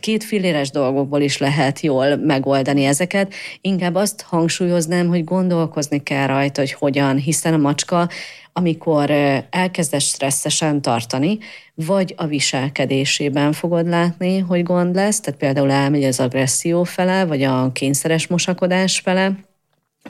[0.00, 3.34] két filléres dolgokból is lehet jól megoldani ezeket.
[3.60, 8.08] Inkább azt hangsúlyoznám, hogy gondolkozni kell rajta, hogy hogyan, hiszen a macska,
[8.52, 9.10] amikor
[9.50, 11.38] elkezdesz stresszesen tartani,
[11.74, 17.42] vagy a viselkedésében fogod látni, hogy gond lesz, tehát például elmegy az agresszió fele, vagy
[17.42, 19.32] a kényszeres mosakodás fele,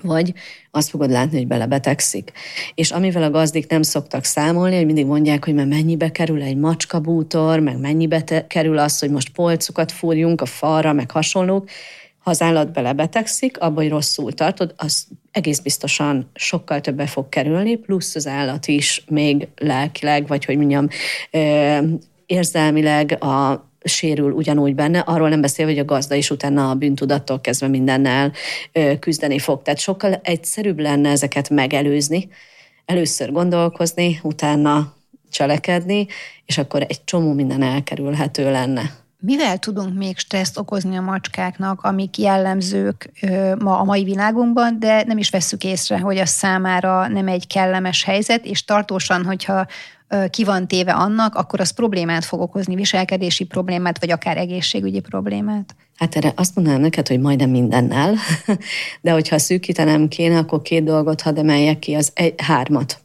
[0.01, 0.33] vagy
[0.71, 2.33] azt fogod látni, hogy belebetegszik.
[2.75, 6.57] És amivel a gazdik nem szoktak számolni, hogy mindig mondják, hogy már mennyibe kerül egy
[6.57, 11.69] macskabútor, meg mennyibe te- kerül az, hogy most polcukat fúrjunk a falra, meg hasonlók,
[12.19, 17.77] ha az állat belebetegszik, abba, hogy rosszul tartod, az egész biztosan sokkal többe fog kerülni,
[17.77, 20.89] plusz az állat is még lelkileg, vagy hogy mondjam,
[22.27, 27.41] érzelmileg a sérül ugyanúgy benne, arról nem beszél, hogy a gazda is utána a bűntudattól
[27.41, 28.33] kezdve mindennel
[28.99, 29.63] küzdeni fog.
[29.63, 32.29] Tehát sokkal egyszerűbb lenne ezeket megelőzni,
[32.85, 34.95] először gondolkozni, utána
[35.31, 36.07] cselekedni,
[36.47, 39.02] és akkor egy csomó minden elkerülhető lenne.
[39.25, 43.11] Mivel tudunk még stresszt okozni a macskáknak, amik jellemzők
[43.59, 48.05] ma a mai világunkban, de nem is vesszük észre, hogy az számára nem egy kellemes
[48.05, 49.67] helyzet, és tartósan, hogyha
[50.31, 55.75] ki van téve annak, akkor az problémát fog okozni, viselkedési problémát, vagy akár egészségügyi problémát?
[55.97, 58.15] Hát erre azt mondanám neked, hogy majdnem mindennel,
[59.01, 63.01] de hogyha szűkítenem kéne, akkor két dolgot hadd emeljek ki, az egy, hármat.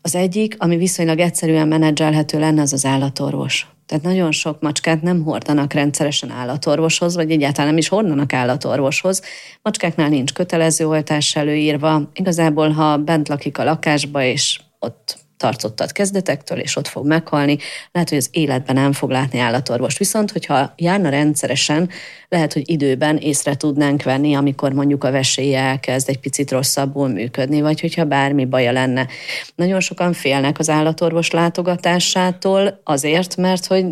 [0.00, 3.66] Az egyik, ami viszonylag egyszerűen menedzselhető lenne, az az állatorvos.
[3.86, 9.22] Tehát nagyon sok macskát nem hordanak rendszeresen állatorvoshoz, vagy egyáltalán nem is hordanak állatorvoshoz.
[9.62, 12.10] Macskáknál nincs kötelező oltás előírva.
[12.14, 17.58] Igazából, ha bent lakik a lakásba, és ott tartottad kezdetektől, és ott fog meghalni,
[17.92, 19.98] lehet, hogy az életben nem fog látni állatorvost.
[19.98, 21.90] Viszont, hogyha járna rendszeresen,
[22.28, 27.60] lehet, hogy időben észre tudnánk venni, amikor mondjuk a vesélye elkezd egy picit rosszabbul működni,
[27.60, 29.06] vagy hogyha bármi baja lenne.
[29.54, 33.84] Nagyon sokan félnek az állatorvos látogatásától azért, mert hogy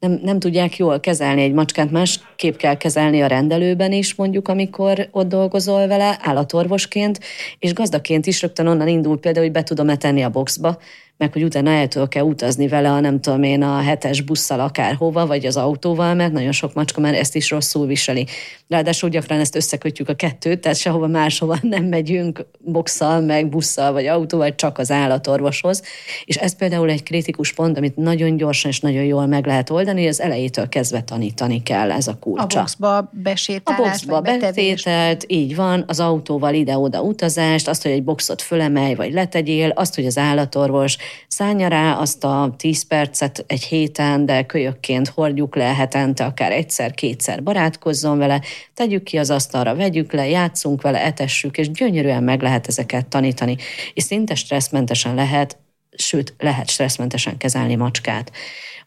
[0.00, 5.08] nem, nem tudják jól kezelni egy macskát, másképp kell kezelni a rendelőben is, mondjuk, amikor
[5.10, 7.20] ott dolgozol vele, állatorvosként,
[7.58, 10.78] és gazdaként is rögtön onnan indul például, hogy be tudom-e tenni a boxba,
[11.16, 14.60] meg hogy utána el tudok kell utazni vele, a nem tudom én, a hetes busszal
[14.60, 18.26] akárhova, vagy az autóval, mert nagyon sok macska már ezt is rosszul viseli.
[18.68, 24.06] Ráadásul gyakran ezt összekötjük a kettőt, tehát sehova máshova nem megyünk boxal, meg busszal, vagy
[24.06, 25.82] autóval, csak az állatorvoshoz.
[26.24, 30.00] És ez például egy kritikus pont, amit nagyon gyorsan és nagyon jól meg lehet oldani,
[30.00, 32.58] hogy az elejétől kezdve tanítani kell, ez a kulcsa.
[32.58, 38.04] A boxba besétálás, A boxba betételt, így van, az autóval ide-oda utazást, azt, hogy egy
[38.04, 40.96] boxot fölemelj, vagy letegyél, azt, hogy az állatorvos
[41.28, 47.42] szállja rá azt a 10 percet egy héten, de kölyökként hordjuk le hetente, akár egyszer-kétszer
[47.42, 48.42] barátkozzon vele,
[48.74, 53.56] tegyük ki az asztalra, vegyük le, játszunk vele, etessük, és gyönyörűen meg lehet ezeket tanítani.
[53.94, 55.58] És szinte stresszmentesen lehet,
[55.96, 58.32] sőt, lehet stresszmentesen kezelni macskát.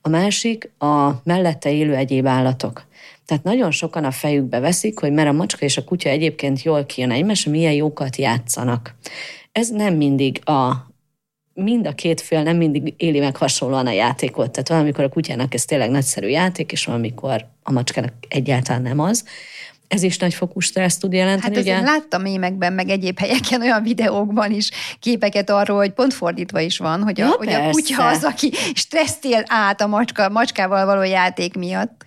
[0.02, 2.88] A másik a mellette élő egyéb állatok.
[3.26, 6.86] Tehát nagyon sokan a fejükbe veszik, hogy mert a macska és a kutya egyébként jól
[6.86, 8.96] kijön egymásra, milyen jókat játszanak.
[9.52, 10.89] Ez nem mindig a
[11.64, 14.52] mind a két fél nem mindig éli meg hasonlóan a játékot.
[14.52, 19.24] Tehát valamikor a kutyának ez tényleg nagyszerű játék, és valamikor a macskának egyáltalán nem az.
[19.88, 21.56] Ez is nagyfokú stressz tud jelenteni.
[21.56, 21.82] Hát ugye?
[21.82, 24.70] láttam mémekben, meg egyéb helyeken olyan videókban is
[25.00, 28.52] képeket arról, hogy pont fordítva is van, hogy a, ja, hogy a kutya az, aki
[28.74, 32.06] stresszt él át a macska, macskával való játék miatt.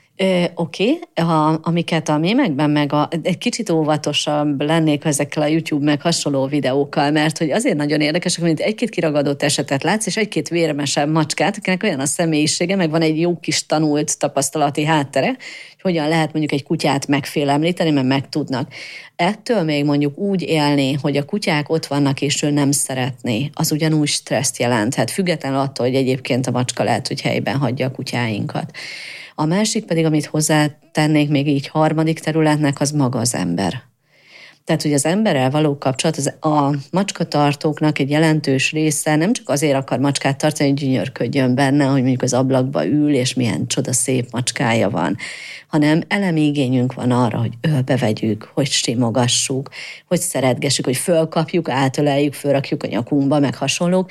[0.54, 1.56] Oké, okay.
[1.62, 7.10] amiket a mémekben meg a, egy kicsit óvatosabb lennék ezekkel a YouTube meg hasonló videókkal,
[7.10, 11.82] mert hogy azért nagyon érdekes, hogy egy-két kiragadott esetet látsz, és egy-két vérmesebb macskát, akinek
[11.82, 16.60] olyan a személyisége, meg van egy jó kis tanult tapasztalati háttere, hogy hogyan lehet mondjuk
[16.60, 18.72] egy kutyát megfélemlíteni, mert megtudnak.
[19.16, 23.72] Ettől még mondjuk úgy élni, hogy a kutyák ott vannak, és ő nem szeretné, az
[23.72, 28.70] ugyanúgy stresszt jelenthet, függetlenül attól, hogy egyébként a macska lehet, hogy helyben hagyja a kutyáinkat.
[29.34, 33.91] A másik pedig, amit hozzátennék még így harmadik területnek, az maga az ember.
[34.64, 39.76] Tehát, hogy az emberrel való kapcsolat, az a macskatartóknak egy jelentős része nem csak azért
[39.76, 44.26] akar macskát tartani, hogy gyönyörködjön benne, hogy mondjuk az ablakba ül, és milyen csoda szép
[44.30, 45.16] macskája van,
[45.66, 49.68] hanem elemi igényünk van arra, hogy ölbe vegyük, hogy simogassuk,
[50.06, 54.10] hogy szeretgessük, hogy fölkapjuk, átöleljük, fölrakjuk a nyakunkba, meg hasonlók.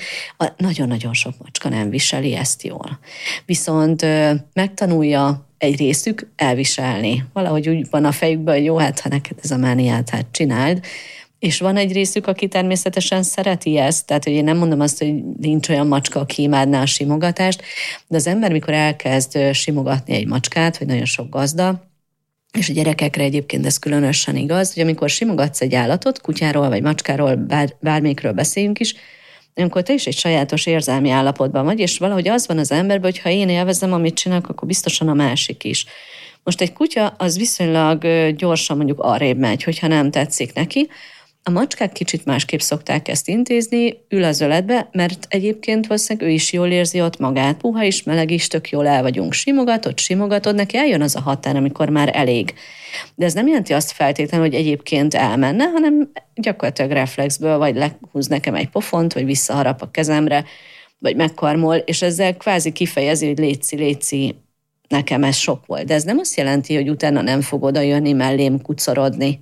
[0.57, 2.99] nagyon-nagyon sok macska nem viseli ezt jól.
[3.45, 4.05] Viszont
[4.53, 7.23] megtanulja egy részük elviselni.
[7.33, 10.79] Valahogy úgy van a fejükben, hogy jó, hát ha neked ez a mániát, hát csináld.
[11.39, 15.23] És van egy részük, aki természetesen szereti ezt, tehát hogy én nem mondom azt, hogy
[15.39, 17.61] nincs olyan macska, aki imádná a simogatást,
[18.07, 21.89] de az ember, mikor elkezd simogatni egy macskát, vagy nagyon sok gazda,
[22.57, 27.35] és a gyerekekre egyébként ez különösen igaz, hogy amikor simogatsz egy állatot, kutyáról vagy macskáról,
[27.35, 28.95] bár, bármikről beszéljünk is,
[29.55, 33.19] amikor te is egy sajátos érzelmi állapotban vagy, és valahogy az van az emberben, hogy
[33.19, 35.85] ha én élvezem, amit csinálok, akkor biztosan a másik is.
[36.43, 40.89] Most egy kutya az viszonylag gyorsan mondjuk arrébb megy, hogyha nem tetszik neki,
[41.43, 46.53] a macskák kicsit másképp szokták ezt intézni, ül az öletbe, mert egyébként valószínűleg ő is
[46.53, 49.33] jól érzi ott magát, puha is, meleg is, tök jól el vagyunk.
[49.33, 52.53] Simogatod, simogatod, neki eljön az a határ, amikor már elég.
[53.15, 58.55] De ez nem jelenti azt feltétlenül, hogy egyébként elmenne, hanem gyakorlatilag reflexből vagy lehúz nekem
[58.55, 60.45] egy pofont, vagy visszaharap a kezemre,
[60.99, 64.35] vagy megkarmol, és ezzel kvázi kifejezi, hogy létszi, létszi,
[64.87, 65.85] nekem ez sok volt.
[65.85, 69.39] De ez nem azt jelenti, hogy utána nem fog oda jönni mellém kucorodni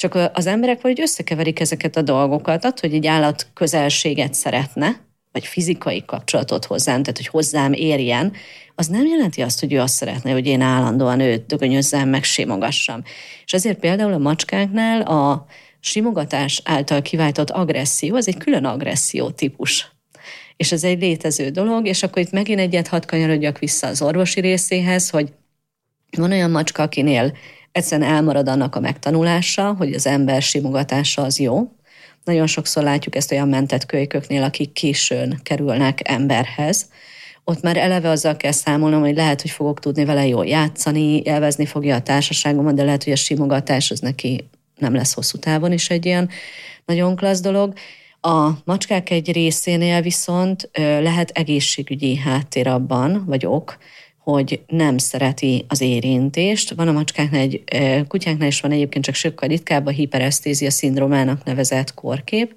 [0.00, 5.00] csak az emberek vagy összekeverik ezeket a dolgokat, attól, hogy egy állat közelséget szeretne,
[5.32, 8.32] vagy fizikai kapcsolatot hozzám, tehát hogy hozzám érjen,
[8.74, 13.02] az nem jelenti azt, hogy ő azt szeretne, hogy én állandóan őt dögönyözzem, meg simogassam.
[13.44, 15.46] És ezért például a macskáknál a
[15.80, 19.90] simogatás által kiváltott agresszió, az egy külön agresszió típus.
[20.56, 24.40] És ez egy létező dolog, és akkor itt megint egyet hadd kanyarodjak vissza az orvosi
[24.40, 25.32] részéhez, hogy
[26.16, 27.32] van olyan macska, akinél
[27.72, 31.72] egyszerűen elmarad annak a megtanulása, hogy az ember simogatása az jó.
[32.24, 36.88] Nagyon sokszor látjuk ezt olyan mentett kölyköknél, akik későn kerülnek emberhez.
[37.44, 41.66] Ott már eleve azzal kell számolnom, hogy lehet, hogy fogok tudni vele jól játszani, élvezni
[41.66, 45.90] fogja a társaságomat, de lehet, hogy a simogatás az neki nem lesz hosszú távon is
[45.90, 46.28] egy ilyen
[46.86, 47.72] nagyon klassz dolog.
[48.20, 53.78] A macskák egy részénél viszont lehet egészségügyi háttér abban, vagy ok,
[54.22, 56.74] hogy nem szereti az érintést.
[56.74, 57.62] Van a macskáknál egy,
[58.08, 62.54] kutyáknál is van egyébként csak sokkal ritkább a hiperesztézia szindrómának nevezett korkép,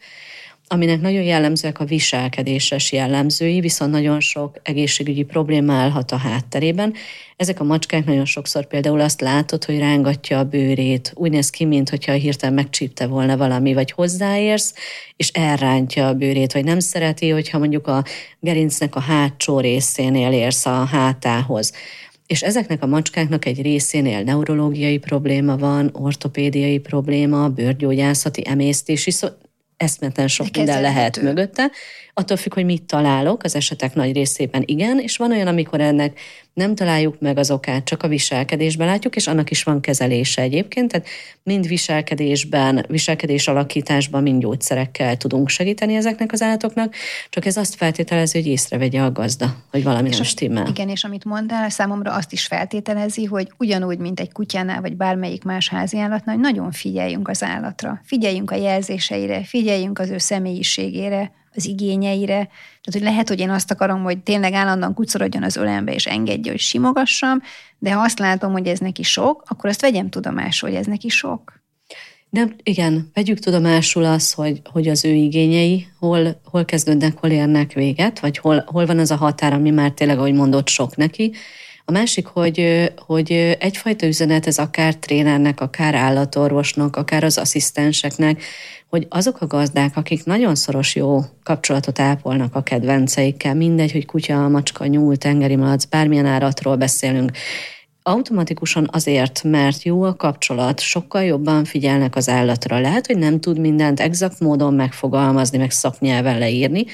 [0.67, 6.93] aminek nagyon jellemzőek a viselkedéses jellemzői, viszont nagyon sok egészségügyi probléma állhat a hátterében.
[7.35, 11.65] Ezek a macskák nagyon sokszor például azt látod, hogy rángatja a bőrét, úgy néz ki,
[11.65, 14.73] mintha hirtelen megcsípte volna valami, vagy hozzáérsz,
[15.15, 18.03] és elrántja a bőrét, vagy nem szereti, hogyha mondjuk a
[18.39, 21.73] gerincnek a hátsó részénél érsz a hátához.
[22.27, 29.11] És ezeknek a macskáknak egy részénél neurológiai probléma van, ortopédiai probléma, bőrgyógyászati, emésztési,
[29.83, 31.71] eszmetlen sok minden lehet mögötte.
[32.15, 36.19] Attól függ, hogy mit találok, az esetek nagy részében igen, és van olyan, amikor ennek
[36.53, 40.91] nem találjuk meg az okát, csak a viselkedésben látjuk, és annak is van kezelése egyébként,
[40.91, 41.07] tehát
[41.43, 46.95] mind viselkedésben, viselkedés alakításban, mind gyógyszerekkel tudunk segíteni ezeknek az állatoknak,
[47.29, 50.67] csak ez azt feltételezi, hogy észrevegye a gazda, hogy valami és nem stimmel.
[50.67, 55.43] Igen, és amit mondtál, számomra azt is feltételezi, hogy ugyanúgy, mint egy kutyánál, vagy bármelyik
[55.43, 61.31] más házi állatnál, hogy nagyon figyeljünk az állatra, figyeljünk a jelzéseire, figyeljünk az ő személyiségére,
[61.55, 62.33] az igényeire.
[62.33, 66.51] Tehát, hogy lehet, hogy én azt akarom, hogy tényleg állandóan kucorodjon az ölembe, és engedje,
[66.51, 67.41] hogy simogassam,
[67.79, 71.09] de ha azt látom, hogy ez neki sok, akkor azt vegyem tudomásul, hogy ez neki
[71.09, 71.61] sok.
[72.29, 77.73] De igen, vegyük tudomásul az, hogy, hogy az ő igényei hol, hol kezdődnek, hol érnek
[77.73, 81.33] véget, vagy hol, hol van az a határ, ami már tényleg, ahogy mondott, sok neki.
[81.85, 88.43] A másik, hogy, hogy egyfajta üzenet ez akár trénernek, akár állatorvosnak, akár az asszisztenseknek,
[88.89, 94.47] hogy azok a gazdák, akik nagyon szoros jó kapcsolatot ápolnak a kedvenceikkel, mindegy, hogy kutya,
[94.47, 97.31] macska, nyúl, tengeri malac, bármilyen áratról beszélünk,
[98.03, 102.79] automatikusan azért, mert jó a kapcsolat, sokkal jobban figyelnek az állatra.
[102.79, 106.85] Lehet, hogy nem tud mindent exakt módon megfogalmazni, meg szaknyelven leírni,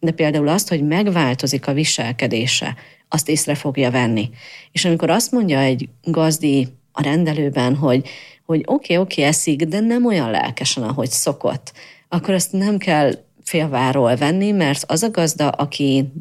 [0.00, 2.76] de például azt, hogy megváltozik a viselkedése,
[3.08, 4.30] azt észre fogja venni.
[4.72, 8.08] És amikor azt mondja egy gazdi a rendelőben, hogy
[8.46, 11.72] hogy oké, okay, oké, okay, eszik, de nem olyan lelkesen, ahogy szokott,
[12.08, 16.12] akkor ezt nem kell félváról venni, mert az a gazda, aki,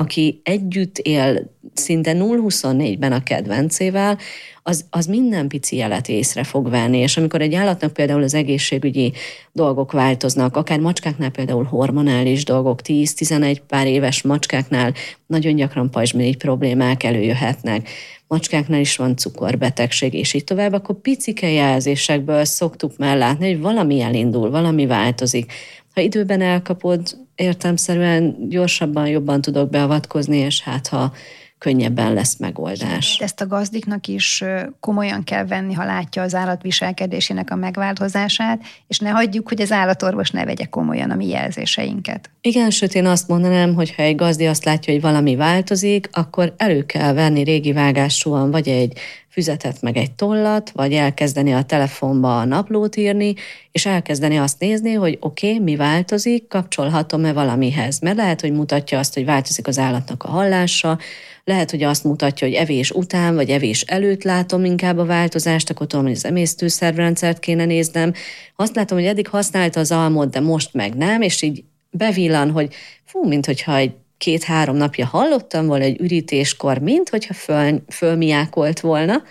[0.00, 4.18] aki együtt él szinte 0-24-ben a kedvencével,
[4.62, 9.12] az, az minden pici jelet észre fog venni, és amikor egy állatnak például az egészségügyi
[9.52, 14.94] dolgok változnak, akár macskáknál például hormonális dolgok, 10-11 pár éves macskáknál
[15.26, 17.88] nagyon gyakran pajzsmirigy problémák előjöhetnek,
[18.26, 24.00] macskáknál is van cukorbetegség, és így tovább, akkor picike jelzésekből szoktuk már látni, hogy valami
[24.00, 25.52] elindul, valami változik.
[25.94, 31.12] Ha időben elkapod, értelmszerűen gyorsabban, jobban tudok beavatkozni, és hát ha
[31.58, 33.18] könnyebben lesz megoldás.
[33.20, 34.44] Ezt a gazdiknak is
[34.80, 39.72] komolyan kell venni, ha látja az állat viselkedésének a megváltozását, és ne hagyjuk, hogy az
[39.72, 42.30] állatorvos ne vegye komolyan a mi jelzéseinket.
[42.40, 46.54] Igen, sőt én azt mondanám, hogy ha egy gazdi azt látja, hogy valami változik, akkor
[46.56, 48.98] elő kell venni régi vágásúan vagy egy
[49.30, 53.34] füzetet meg egy tollat, vagy elkezdeni a telefonba a naplót írni,
[53.72, 57.98] és elkezdeni azt nézni, hogy oké, okay, mi változik, kapcsolhatom-e valamihez.
[57.98, 60.98] Mert lehet, hogy mutatja azt, hogy változik az állatnak a hallása,
[61.44, 65.86] lehet, hogy azt mutatja, hogy evés után vagy evés előtt látom inkább a változást, akkor
[65.86, 68.12] tudom, hogy az emésztőszervrendszert kéne néznem.
[68.56, 72.74] Azt látom, hogy eddig használta az almot, de most meg nem, és így bevillan, hogy
[73.04, 79.22] fú, mint hogyha egy két-három napja hallottam volna egy ürítéskor, mint hogyha föl, fölmiákolt volna,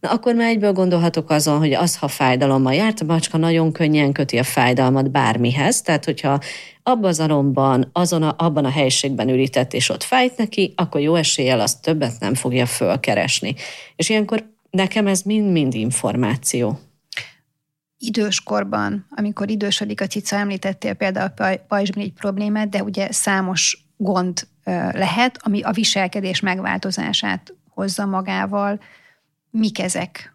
[0.00, 4.12] na akkor már egyből gondolhatok azon, hogy az, ha fájdalommal járt, a macska nagyon könnyen
[4.12, 6.40] köti a fájdalmat bármihez, tehát hogyha
[6.82, 11.14] abban az aromban, azon a, abban a helységben ürített, és ott fájt neki, akkor jó
[11.14, 13.54] eséllyel azt többet nem fogja fölkeresni.
[13.96, 16.78] És ilyenkor nekem ez mind-mind információ.
[17.98, 24.46] Időskorban, amikor idősödik a cica, említettél például a pajzsmirigy problémát, de ugye számos gond
[24.92, 28.80] lehet, ami a viselkedés megváltozását hozza magával.
[29.50, 30.34] Mik ezek?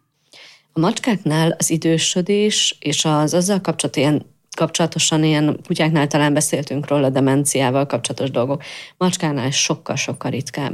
[0.74, 7.10] A macskáknál az idősödés és az azzal kapcsolatos ilyen kapcsolatosan ilyen kutyáknál talán beszéltünk róla,
[7.10, 8.64] demenciával kapcsolatos dolgok.
[8.98, 10.74] Macskánál sokkal-sokkal ritkább.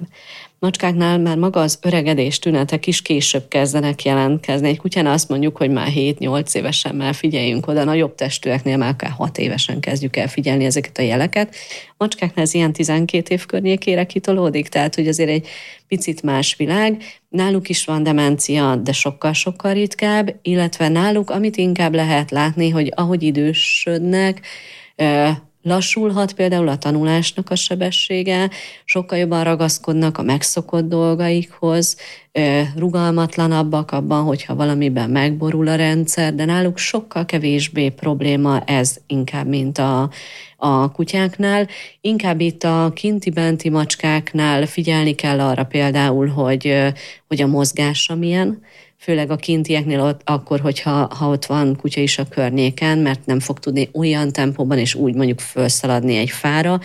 [0.60, 4.68] Macskáknál már maga az öregedés tünetek is később kezdenek jelentkezni.
[4.68, 9.12] Egy kutyánál azt mondjuk, hogy már 7-8 évesen már figyeljünk oda, nagyobb testűeknél már akár
[9.12, 11.56] 6 évesen kezdjük el figyelni ezeket a jeleket.
[11.98, 15.48] Macskáknál ez ilyen 12 év környékére kitolódik, tehát hogy azért egy
[15.88, 17.04] picit más világ.
[17.30, 23.24] Náluk is van demencia, de sokkal-sokkal ritkább, illetve náluk, amit inkább lehet látni, hogy ahogy
[23.24, 24.42] idősödnek,
[25.70, 28.50] lassulhat például a tanulásnak a sebessége,
[28.86, 31.98] sokkal jobban ragaszkodnak a megszokott dolgaikhoz,
[32.76, 39.78] rugalmatlanabbak abban, hogyha valamiben megborul a rendszer, de náluk sokkal kevésbé probléma ez inkább, mint
[39.78, 40.10] a,
[40.58, 41.68] a kutyáknál.
[42.02, 46.78] Inkább itt a kinti-benti macskáknál figyelni kell arra például, hogy,
[47.28, 48.62] hogy a mozgása milyen,
[49.00, 53.40] főleg a kintieknél ott, akkor, hogyha ha ott van kutya is a környéken, mert nem
[53.40, 56.80] fog tudni olyan tempóban és úgy mondjuk felszaladni egy fára.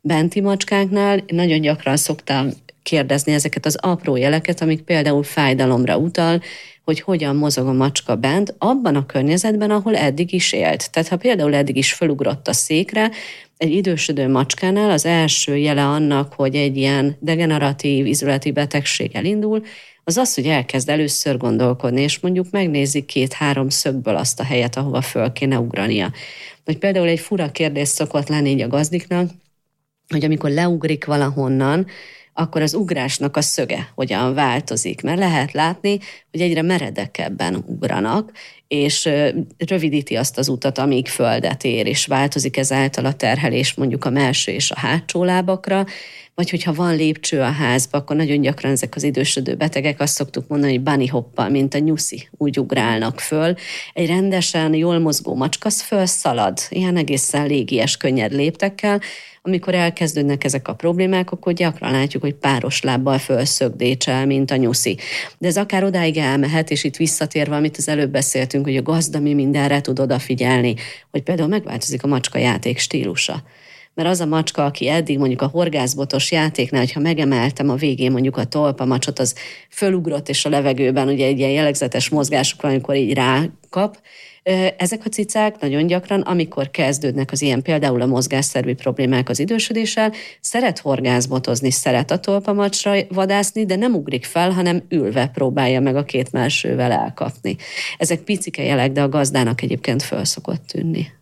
[0.00, 2.48] Benti macskáknál nagyon gyakran szoktam
[2.82, 6.42] kérdezni ezeket az apró jeleket, amik például fájdalomra utal,
[6.84, 10.90] hogy hogyan mozog a macska bent, abban a környezetben, ahol eddig is élt.
[10.90, 13.10] Tehát ha például eddig is felugrott a székre,
[13.56, 19.62] egy idősödő macskánál az első jele annak, hogy egy ilyen degeneratív izolati betegség elindul,
[20.08, 25.00] az az, hogy elkezd először gondolkodni, és mondjuk megnézi két-három szögből azt a helyet, ahova
[25.00, 26.12] föl kéne ugrania.
[26.64, 29.30] Vagy például egy fura kérdés szokott lenni így a gazdiknak,
[30.08, 31.86] hogy amikor leugrik valahonnan,
[32.32, 35.98] akkor az ugrásnak a szöge hogyan változik, mert lehet látni,
[36.30, 38.32] hogy egyre meredekebben ugranak,
[38.68, 39.08] és
[39.58, 44.52] rövidíti azt az utat, amíg földet ér, és változik ezáltal a terhelés mondjuk a melső
[44.52, 45.86] és a hátsó lábakra,
[46.38, 50.48] vagy hogyha van lépcső a házba, akkor nagyon gyakran ezek az idősödő betegek azt szoktuk
[50.48, 53.54] mondani, hogy bunny hoppal, mint a nyuszi, úgy ugrálnak föl.
[53.92, 55.68] Egy rendesen jól mozgó macska
[56.04, 59.00] szalad, ilyen egészen légies, könnyed léptekkel,
[59.42, 64.98] amikor elkezdődnek ezek a problémák, akkor gyakran látjuk, hogy páros lábbal fölszögdécsel, mint a nyuszi.
[65.38, 69.20] De ez akár odáig elmehet, és itt visszatérve, amit az előbb beszéltünk, hogy a gazda
[69.20, 70.74] mi mindenre tud odafigyelni,
[71.10, 73.42] hogy például megváltozik a macska játék stílusa
[73.98, 78.36] mert az a macska, aki eddig mondjuk a horgászbotos játéknál, hogyha megemeltem a végén mondjuk
[78.36, 79.34] a tolpamacsot, az
[79.70, 83.98] fölugrott, és a levegőben ugye egy ilyen jellegzetes mozgásuk van, amikor így rákap,
[84.76, 90.12] ezek a cicák nagyon gyakran, amikor kezdődnek az ilyen például a mozgásszervi problémák az idősödéssel,
[90.40, 96.04] szeret horgászbotozni, szeret a tolpamacsra vadászni, de nem ugrik fel, hanem ülve próbálja meg a
[96.04, 97.56] két melsővel elkapni.
[97.96, 101.17] Ezek picike jelek, de a gazdának egyébként föl szokott tűnni.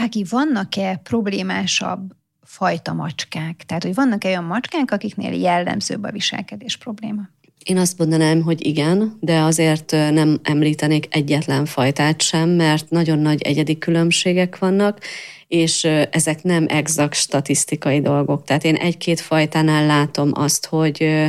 [0.00, 2.00] Ági, vannak-e problémásabb
[2.42, 3.62] fajta macskák?
[3.66, 7.28] Tehát, hogy vannak-e olyan macskák, akiknél jellemzőbb a viselkedés probléma?
[7.64, 13.42] Én azt mondanám, hogy igen, de azért nem említenék egyetlen fajtát sem, mert nagyon nagy
[13.42, 15.00] egyedi különbségek vannak,
[15.48, 18.44] és ezek nem exakt statisztikai dolgok.
[18.44, 21.28] Tehát én egy-két fajtánál látom azt, hogy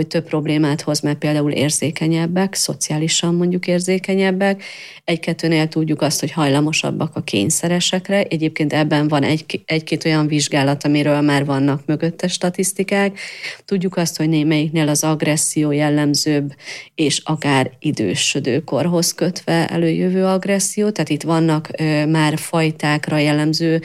[0.00, 4.62] hogy több problémát hoz, mert például érzékenyebbek, szociálisan mondjuk érzékenyebbek.
[5.04, 8.22] Egy-kettőnél tudjuk azt, hogy hajlamosabbak a kényszeresekre.
[8.22, 13.18] Egyébként ebben van egy, egy-két olyan vizsgálat, amiről már vannak mögötte statisztikák.
[13.64, 16.54] Tudjuk azt, hogy némelyiknél az agresszió jellemzőbb,
[16.94, 20.90] és akár idősödőkorhoz kötve előjövő agresszió.
[20.90, 23.80] Tehát itt vannak ö, már fajtákra jellemző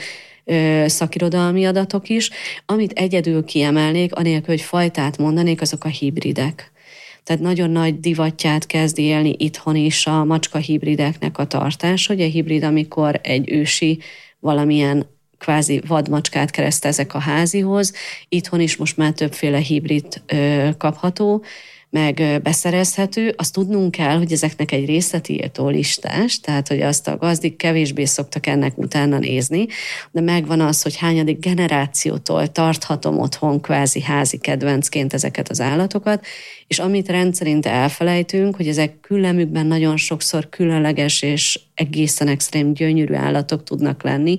[0.86, 2.30] szakirodalmi adatok is.
[2.66, 6.70] Amit egyedül kiemelnék, anélkül, hogy fajtát mondanék, azok a hibridek.
[7.24, 12.26] Tehát nagyon nagy divatját kezd élni itthon is a macska hibrideknek a tartás, hogy a
[12.26, 13.98] hibrid, amikor egy ősi
[14.40, 15.06] valamilyen
[15.38, 17.92] kvázi vadmacskát keresztezek a házihoz.
[18.28, 21.44] Itthon is most már többféle hibrid ö, kapható,
[21.90, 27.16] meg beszerezhető, azt tudnunk kell, hogy ezeknek egy része tiltó listás, tehát hogy azt a
[27.16, 29.66] gazdik kevésbé szoktak ennek utána nézni,
[30.10, 36.26] de megvan az, hogy hányadik generációtól tarthatom otthon kvázi házi kedvencként ezeket az állatokat,
[36.66, 43.64] és amit rendszerint elfelejtünk, hogy ezek küllemükben nagyon sokszor különleges és egészen extrém gyönyörű állatok
[43.64, 44.38] tudnak lenni,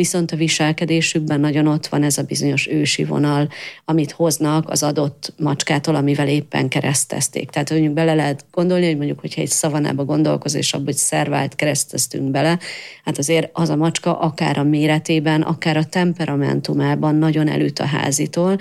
[0.00, 3.48] viszont a viselkedésükben nagyon ott van ez a bizonyos ősi vonal,
[3.84, 7.50] amit hoznak az adott macskától, amivel éppen keresztezték.
[7.50, 11.54] Tehát mondjuk bele lehet gondolni, hogy mondjuk, hogyha egy szavanába gondolkoz, és abban, hogy szervált
[11.54, 12.58] kereszteztünk bele,
[13.04, 18.56] hát azért az a macska akár a méretében, akár a temperamentumában nagyon elüt a házitól,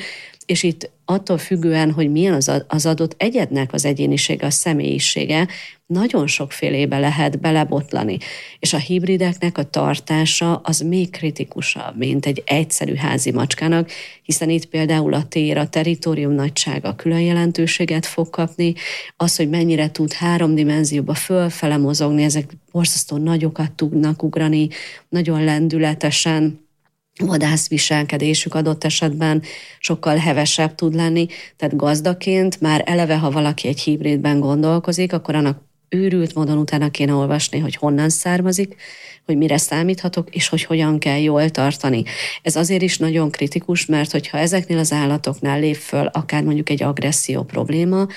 [0.45, 5.47] és itt attól függően, hogy milyen az, az adott egyednek az egyénisége, a személyisége,
[5.93, 8.17] nagyon sokfélébe lehet belebotlani.
[8.59, 13.91] És a hibrideknek a tartása az még kritikusabb, mint egy egyszerű házi macskának,
[14.23, 18.73] hiszen itt például a tér, a teritorium nagysága külön jelentőséget fog kapni,
[19.17, 24.67] az, hogy mennyire tud három dimenzióba fölfele mozogni, ezek borzasztó nagyokat tudnak ugrani,
[25.09, 26.67] nagyon lendületesen,
[27.25, 29.41] vadászviselkedésük adott esetben
[29.79, 31.27] sokkal hevesebb tud lenni.
[31.57, 37.13] Tehát gazdaként már eleve, ha valaki egy hibridben gondolkozik, akkor annak őrült módon utána kéne
[37.13, 38.75] olvasni, hogy honnan származik,
[39.25, 42.03] hogy mire számíthatok, és hogy hogyan kell jól tartani.
[42.41, 46.83] Ez azért is nagyon kritikus, mert hogyha ezeknél az állatoknál lép föl akár mondjuk egy
[46.83, 48.07] agresszió probléma,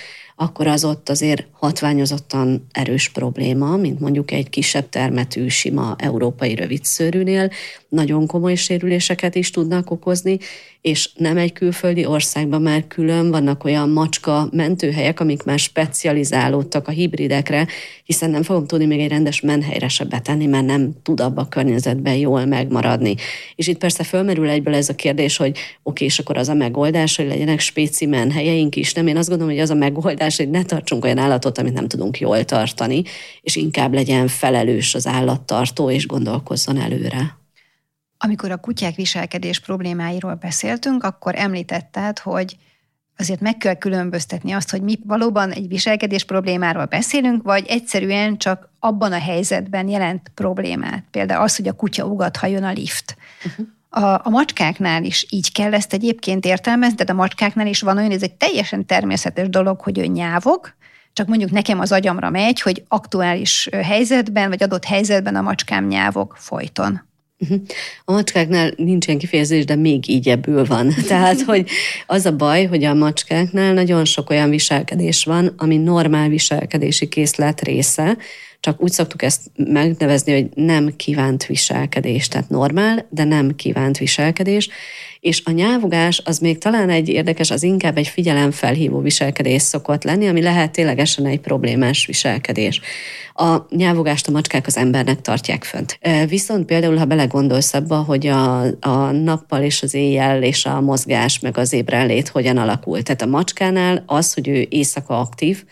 [0.43, 7.51] akkor az ott azért hatványozottan erős probléma, mint mondjuk egy kisebb termetű, sima európai rövidszőrűnél.
[7.89, 10.39] Nagyon komoly sérüléseket is tudnak okozni,
[10.83, 16.91] és nem egy külföldi országban már külön vannak olyan macska mentőhelyek, amik már specializálódtak a
[16.91, 17.67] hibridekre,
[18.05, 21.49] hiszen nem fogom tudni még egy rendes menhelyre se betenni, mert nem tud abba a
[21.49, 23.15] környezetben jól megmaradni.
[23.57, 27.17] És itt persze fölmerül egyből ez a kérdés, hogy oké, és akkor az a megoldás,
[27.17, 28.93] hogy legyenek spéci menhelyeink is.
[28.93, 31.89] Nem, én azt gondolom, hogy az a megoldás, hogy ne tartsunk olyan állatot, amit nem
[31.89, 33.03] tudunk jól tartani,
[33.41, 37.37] és inkább legyen felelős az állattartó, és gondolkozzon előre.
[38.19, 42.57] Amikor a kutyák viselkedés problémáiról beszéltünk, akkor említetted, hogy
[43.17, 48.71] azért meg kell különböztetni azt, hogy mi valóban egy viselkedés problémáról beszélünk, vagy egyszerűen csak
[48.79, 51.05] abban a helyzetben jelent problémát.
[51.11, 53.17] Például az, hogy a kutya ugat, ha jön a lift.
[53.45, 53.67] Uh-huh.
[53.95, 58.11] A, a macskáknál is így kell ezt egyébként értelmezni, de a macskáknál is van olyan,
[58.11, 60.75] ez egy teljesen természetes dolog, hogy ő nyávog,
[61.13, 66.35] csak mondjuk nekem az agyamra megy, hogy aktuális helyzetben, vagy adott helyzetben a macskám nyávog
[66.37, 67.03] folyton.
[67.49, 67.55] Mhm.
[68.05, 70.95] A macskáknál nincsen kifejezés, de még így ebből van.
[71.09, 71.69] Tehát, hogy
[72.07, 77.61] az a baj, hogy a macskáknál nagyon sok olyan viselkedés van, ami normál viselkedési készlet
[77.61, 78.17] része,
[78.63, 84.69] csak úgy szoktuk ezt megnevezni, hogy nem kívánt viselkedés, tehát normál, de nem kívánt viselkedés,
[85.21, 90.29] és a nyávogás az még talán egy érdekes, az inkább egy figyelemfelhívó viselkedés szokott lenni,
[90.29, 92.81] ami lehet ténylegesen egy problémás viselkedés.
[93.35, 95.99] A nyávogást a macskák az embernek tartják fönt.
[96.29, 101.39] Viszont például, ha belegondolsz abba, hogy a, a nappal és az éjjel és a mozgás
[101.39, 103.03] meg az ébrenlét hogyan alakul.
[103.03, 105.65] Tehát a macskánál az, hogy ő éjszaka aktív,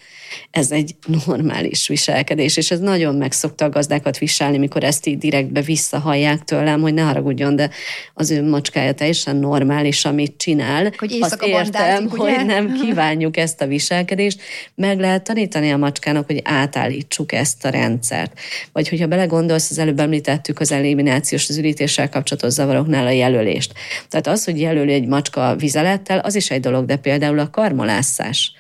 [0.51, 0.95] ez egy
[1.26, 6.45] normális viselkedés, és ez nagyon meg szokta a gazdákat viselni, mikor ezt így direktbe visszahallják
[6.45, 7.70] tőlem, hogy ne haragudjon, de
[8.14, 10.93] az ő macskája teljesen normális, amit csinál.
[10.99, 12.16] Hogy Azt értem, ugye?
[12.16, 14.41] hogy nem kívánjuk ezt a viselkedést.
[14.74, 18.41] Meg lehet tanítani a macskának, hogy átállítsuk ezt a rendszert.
[18.72, 23.72] Vagy hogyha belegondolsz, az előbb említettük az eliminációs, az ürítéssel kapcsolatos zavaroknál a jelölést.
[24.09, 28.53] Tehát az, hogy jelöli egy macska vizelettel, az is egy dolog, de például a karmolászás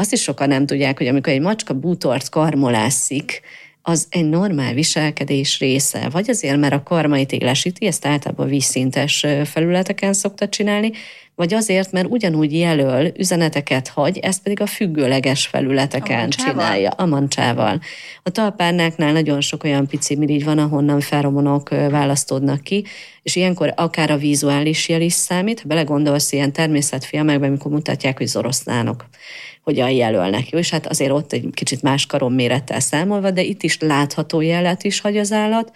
[0.00, 3.40] azt is sokan nem tudják, hogy amikor egy macska bútort karmolászik,
[3.82, 10.12] az egy normál viselkedés része, vagy azért, mert a karmait élesíti, ezt általában vízszintes felületeken
[10.12, 10.90] szokta csinálni,
[11.34, 17.06] vagy azért, mert ugyanúgy jelöl, üzeneteket hagy, ezt pedig a függőleges felületeken a csinálja, a
[17.06, 17.80] mancsával.
[18.22, 22.84] A talpárnáknál nagyon sok olyan pici mirigy van, ahonnan feromonok választódnak ki,
[23.22, 28.26] és ilyenkor akár a vizuális jel is számít, ha belegondolsz ilyen természetfilmekben, amikor mutatják, hogy
[28.26, 29.04] zoroszlánok
[29.70, 30.50] hogyan jelölnek.
[30.50, 34.84] Jó, és hát azért ott egy kicsit más mérettel számolva, de itt is látható jelet
[34.84, 35.72] is hagy az állat,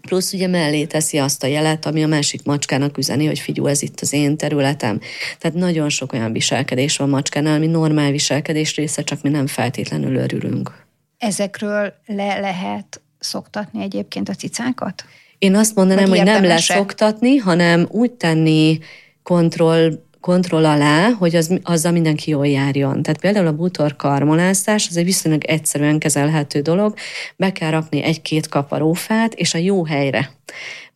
[0.00, 3.82] Plusz ugye mellé teszi azt a jelet, ami a másik macskának üzeni, hogy figyú, ez
[3.82, 5.00] itt az én területem.
[5.38, 10.16] Tehát nagyon sok olyan viselkedés van macskánál, ami normál viselkedés része, csak mi nem feltétlenül
[10.16, 10.86] örülünk.
[11.18, 15.04] Ezekről le lehet szoktatni egyébként a cicákat?
[15.38, 18.78] Én azt mondanám, hogy nem leszoktatni, hanem úgy tenni
[19.22, 23.02] kontroll kontroll alá, hogy az, azzal mindenki jól járjon.
[23.02, 26.94] Tehát például a bútor karmolászás, az egy viszonylag egyszerűen kezelhető dolog,
[27.36, 30.30] be kell rakni egy-két kaparófát, és a jó helyre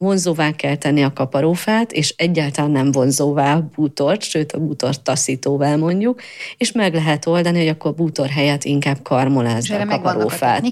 [0.04, 5.76] vonzóvá kell tenni a kaparófát, és egyáltalán nem vonzóvá a bútort, sőt a bútort taszítóvá
[5.76, 6.20] mondjuk,
[6.56, 10.58] és meg lehet oldani, hogy akkor bútor helyett inkább karmolázd a kaparófát.
[10.58, 10.62] A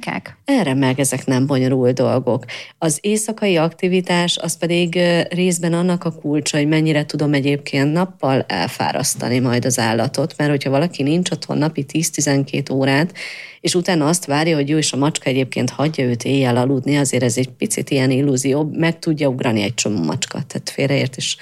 [0.45, 2.45] erre meg ezek nem bonyolult dolgok.
[2.79, 4.99] Az éjszakai aktivitás az pedig
[5.31, 10.71] részben annak a kulcsa, hogy mennyire tudom egyébként nappal elfárasztani majd az állatot, mert hogyha
[10.71, 13.13] valaki nincs otthon napi 10-12 órát,
[13.63, 17.23] és utána azt várja, hogy jó, és a macska egyébként hagyja őt éjjel aludni, azért
[17.23, 21.37] ez egy picit ilyen illúzió, meg tudja ugrani egy csomó macska, tehát félreért, és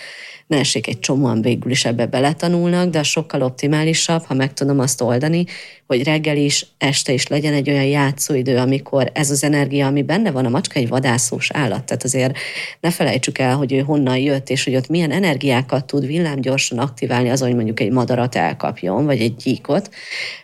[0.51, 5.01] ne essék egy csomóan végül is ebbe beletanulnak, de sokkal optimálisabb, ha meg tudom azt
[5.01, 5.45] oldani,
[5.87, 10.31] hogy reggel is, este is legyen egy olyan játszóidő, amikor ez az energia, ami benne
[10.31, 12.37] van, a macska egy vadászós állat, tehát azért
[12.81, 17.29] ne felejtsük el, hogy ő honnan jött, és hogy ott milyen energiákat tud villámgyorsan aktiválni
[17.29, 19.91] az, hogy mondjuk egy madarat elkapjon, vagy egy gyíkot,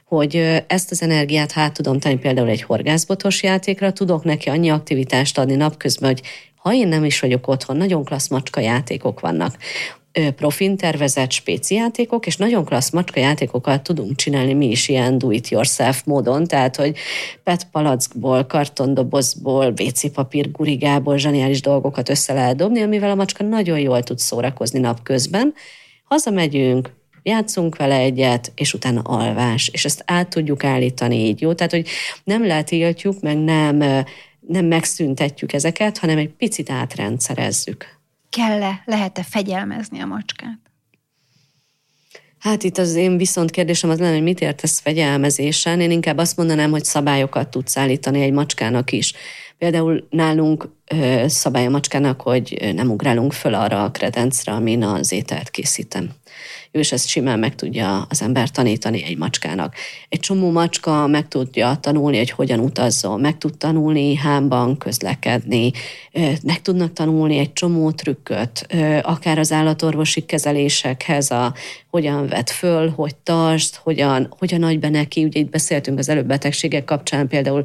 [0.04, 5.38] hogy ezt az energiát hát tudom tenni például egy horgászbotos játékra, tudok neki annyi aktivitást
[5.38, 6.22] adni napközben, hogy
[6.66, 9.56] ha én nem is vagyok otthon, nagyon klassz macska játékok vannak
[10.36, 16.46] profin tervezett spécijátékok, és nagyon klassz macska játékokat tudunk csinálni mi is ilyen do-it-yourself módon,
[16.46, 16.96] tehát, hogy
[17.42, 23.78] PET palackból, kartondobozból, WC papír gurigából zseniális dolgokat össze lehet dobni, amivel a macska nagyon
[23.78, 25.54] jól tud szórakozni napközben.
[26.04, 26.90] Hazamegyünk,
[27.22, 31.52] játszunk vele egyet, és utána alvás, és ezt át tudjuk állítani így, jó?
[31.52, 31.88] Tehát, hogy
[32.24, 34.04] nem letiltjuk, meg nem,
[34.48, 37.86] nem megszüntetjük ezeket, hanem egy picit átrendszerezzük.
[38.30, 40.58] Kell-e, lehet-e fegyelmezni a macskát?
[42.38, 45.80] Hát itt az én viszont kérdésem az lenne, hogy mit értesz fegyelmezésen.
[45.80, 49.12] Én inkább azt mondanám, hogy szabályokat tudsz állítani egy macskának is.
[49.58, 50.68] Például nálunk
[51.26, 56.10] szabály a macskának, hogy nem ugrálunk föl arra a kredencre, amin az ételt készítem
[56.76, 59.74] ő is ezt simán meg tudja az ember tanítani egy macskának.
[60.08, 65.70] Egy csomó macska meg tudja tanulni, hogy hogyan utazzon, meg tud tanulni hámban közlekedni,
[66.42, 68.66] meg tudnak tanulni egy csomó trükköt,
[69.02, 71.54] akár az állatorvosi kezelésekhez, a
[71.90, 75.24] hogyan vet föl, hogy tartsd, hogyan, hogyan adj be neki.
[75.24, 77.64] Ugye itt beszéltünk az előbb betegségek kapcsán, például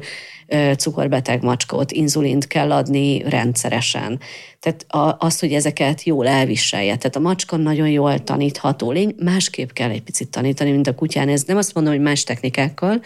[0.76, 4.20] cukorbeteg macskót, inzulint kell adni rendszeresen.
[4.60, 4.86] Tehát
[5.18, 6.96] az, hogy ezeket jól elviselje.
[6.96, 11.28] Tehát a macska nagyon jól tanítható lény, másképp kell egy picit tanítani, mint a kutyán.
[11.28, 13.00] Ez nem azt mondom, hogy más technikákkal,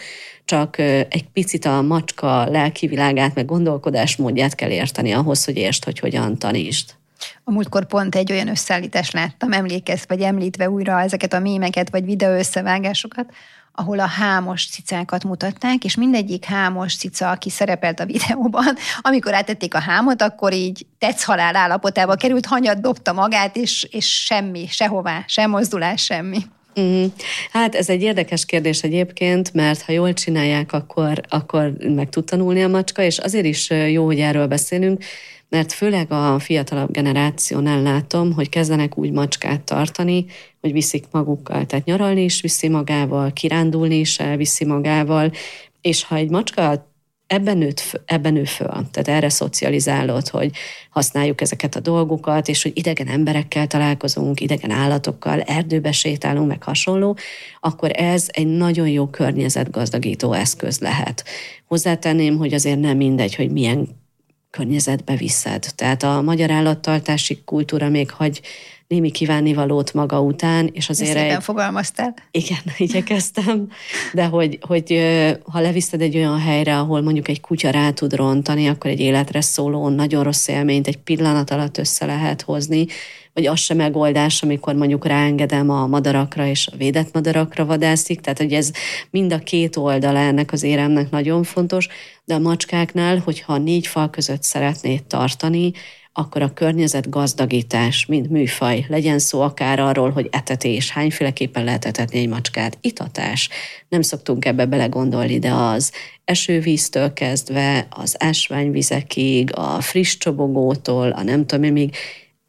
[0.44, 0.78] csak
[1.08, 6.38] egy picit a macska lelki világát, meg gondolkodásmódját kell érteni ahhoz, hogy értsd, hogy hogyan
[6.38, 6.90] tanítsd.
[7.44, 12.04] A múltkor pont egy olyan összeállítást láttam, emlékezz, vagy említve újra ezeket a mémeket, vagy
[12.04, 13.26] videó összevágásokat,
[13.76, 19.74] ahol a hámos cicákat mutatták, és mindegyik hámos cica, aki szerepelt a videóban, amikor átették
[19.74, 25.24] a hámot, akkor így tetsz halál állapotába került, hanyat dobta magát, és, és semmi, sehová,
[25.26, 26.38] sem mozdulás, semmi.
[26.80, 27.04] Mm.
[27.52, 32.62] Hát ez egy érdekes kérdés egyébként, mert ha jól csinálják, akkor, akkor meg tud tanulni
[32.62, 35.04] a macska, és azért is jó, hogy erről beszélünk,
[35.48, 40.26] mert főleg a fiatalabb generációnál látom, hogy kezdenek úgy macskát tartani,
[40.66, 41.66] hogy viszik magukkal.
[41.66, 45.32] Tehát nyaralni is viszi magával, kirándulni is elviszi magával,
[45.80, 46.86] és ha egy macska
[47.26, 50.50] ebben, nőtt, ebben nő föl, tehát erre szocializálod, hogy
[50.90, 57.16] használjuk ezeket a dolgokat, és hogy idegen emberekkel találkozunk, idegen állatokkal, erdőbe sétálunk, meg hasonló,
[57.60, 61.24] akkor ez egy nagyon jó környezetgazdagító eszköz lehet.
[61.66, 63.88] Hozzátenném, hogy azért nem mindegy, hogy milyen
[64.50, 65.66] környezetbe viszed.
[65.74, 68.40] Tehát a magyar állattartási kultúra még hagy
[68.88, 71.42] némi kívánnivalót maga után, és azért Szépen egy...
[71.42, 72.14] fogalmaztál.
[72.30, 73.68] Igen, igyekeztem,
[74.12, 75.00] de hogy, hogy
[75.44, 79.40] ha leviszed egy olyan helyre, ahol mondjuk egy kutya rá tud rontani, akkor egy életre
[79.40, 82.86] szóló, nagyon rossz élményt egy pillanat alatt össze lehet hozni,
[83.36, 88.38] vagy az sem megoldás, amikor mondjuk ráengedem a madarakra és a védett madarakra vadászik, tehát
[88.38, 88.70] hogy ez
[89.10, 91.88] mind a két oldala ennek az éremnek nagyon fontos,
[92.24, 95.72] de a macskáknál, hogyha négy fal között szeretnéd tartani,
[96.18, 102.18] akkor a környezet gazdagítás, mint műfaj, legyen szó akár arról, hogy etetés, hányféleképpen lehet etetni
[102.18, 103.48] egy macskát, itatás,
[103.88, 105.92] nem szoktunk ebbe belegondolni, de az
[106.24, 111.96] esővíztől kezdve, az ásványvizekig, a friss csobogótól, a nem tudom, még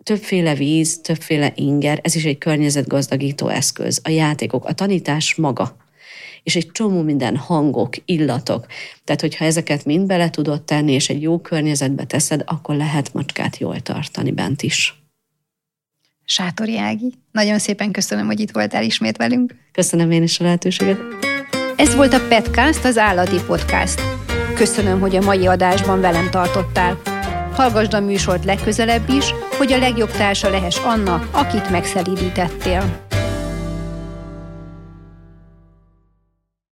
[0.03, 4.01] többféle víz, többféle inger, ez is egy környezetgazdagító eszköz.
[4.03, 5.75] A játékok, a tanítás maga,
[6.47, 8.65] és egy csomó minden hangok, illatok.
[9.03, 13.57] Tehát, hogyha ezeket mind bele tudod tenni, és egy jó környezetbe teszed, akkor lehet macskát
[13.57, 15.01] jól tartani bent is.
[16.25, 19.55] Sátori Ági, nagyon szépen köszönöm, hogy itt voltál ismét velünk.
[19.71, 20.99] Köszönöm én is a lehetőséget.
[21.75, 24.01] Ez volt a Petcast, az állati podcast.
[24.55, 27.01] Köszönöm, hogy a mai adásban velem tartottál.
[27.53, 33.05] Hallgasd a műsort legközelebb is, hogy a legjobb társa lehess annak, akit megszelídítettél.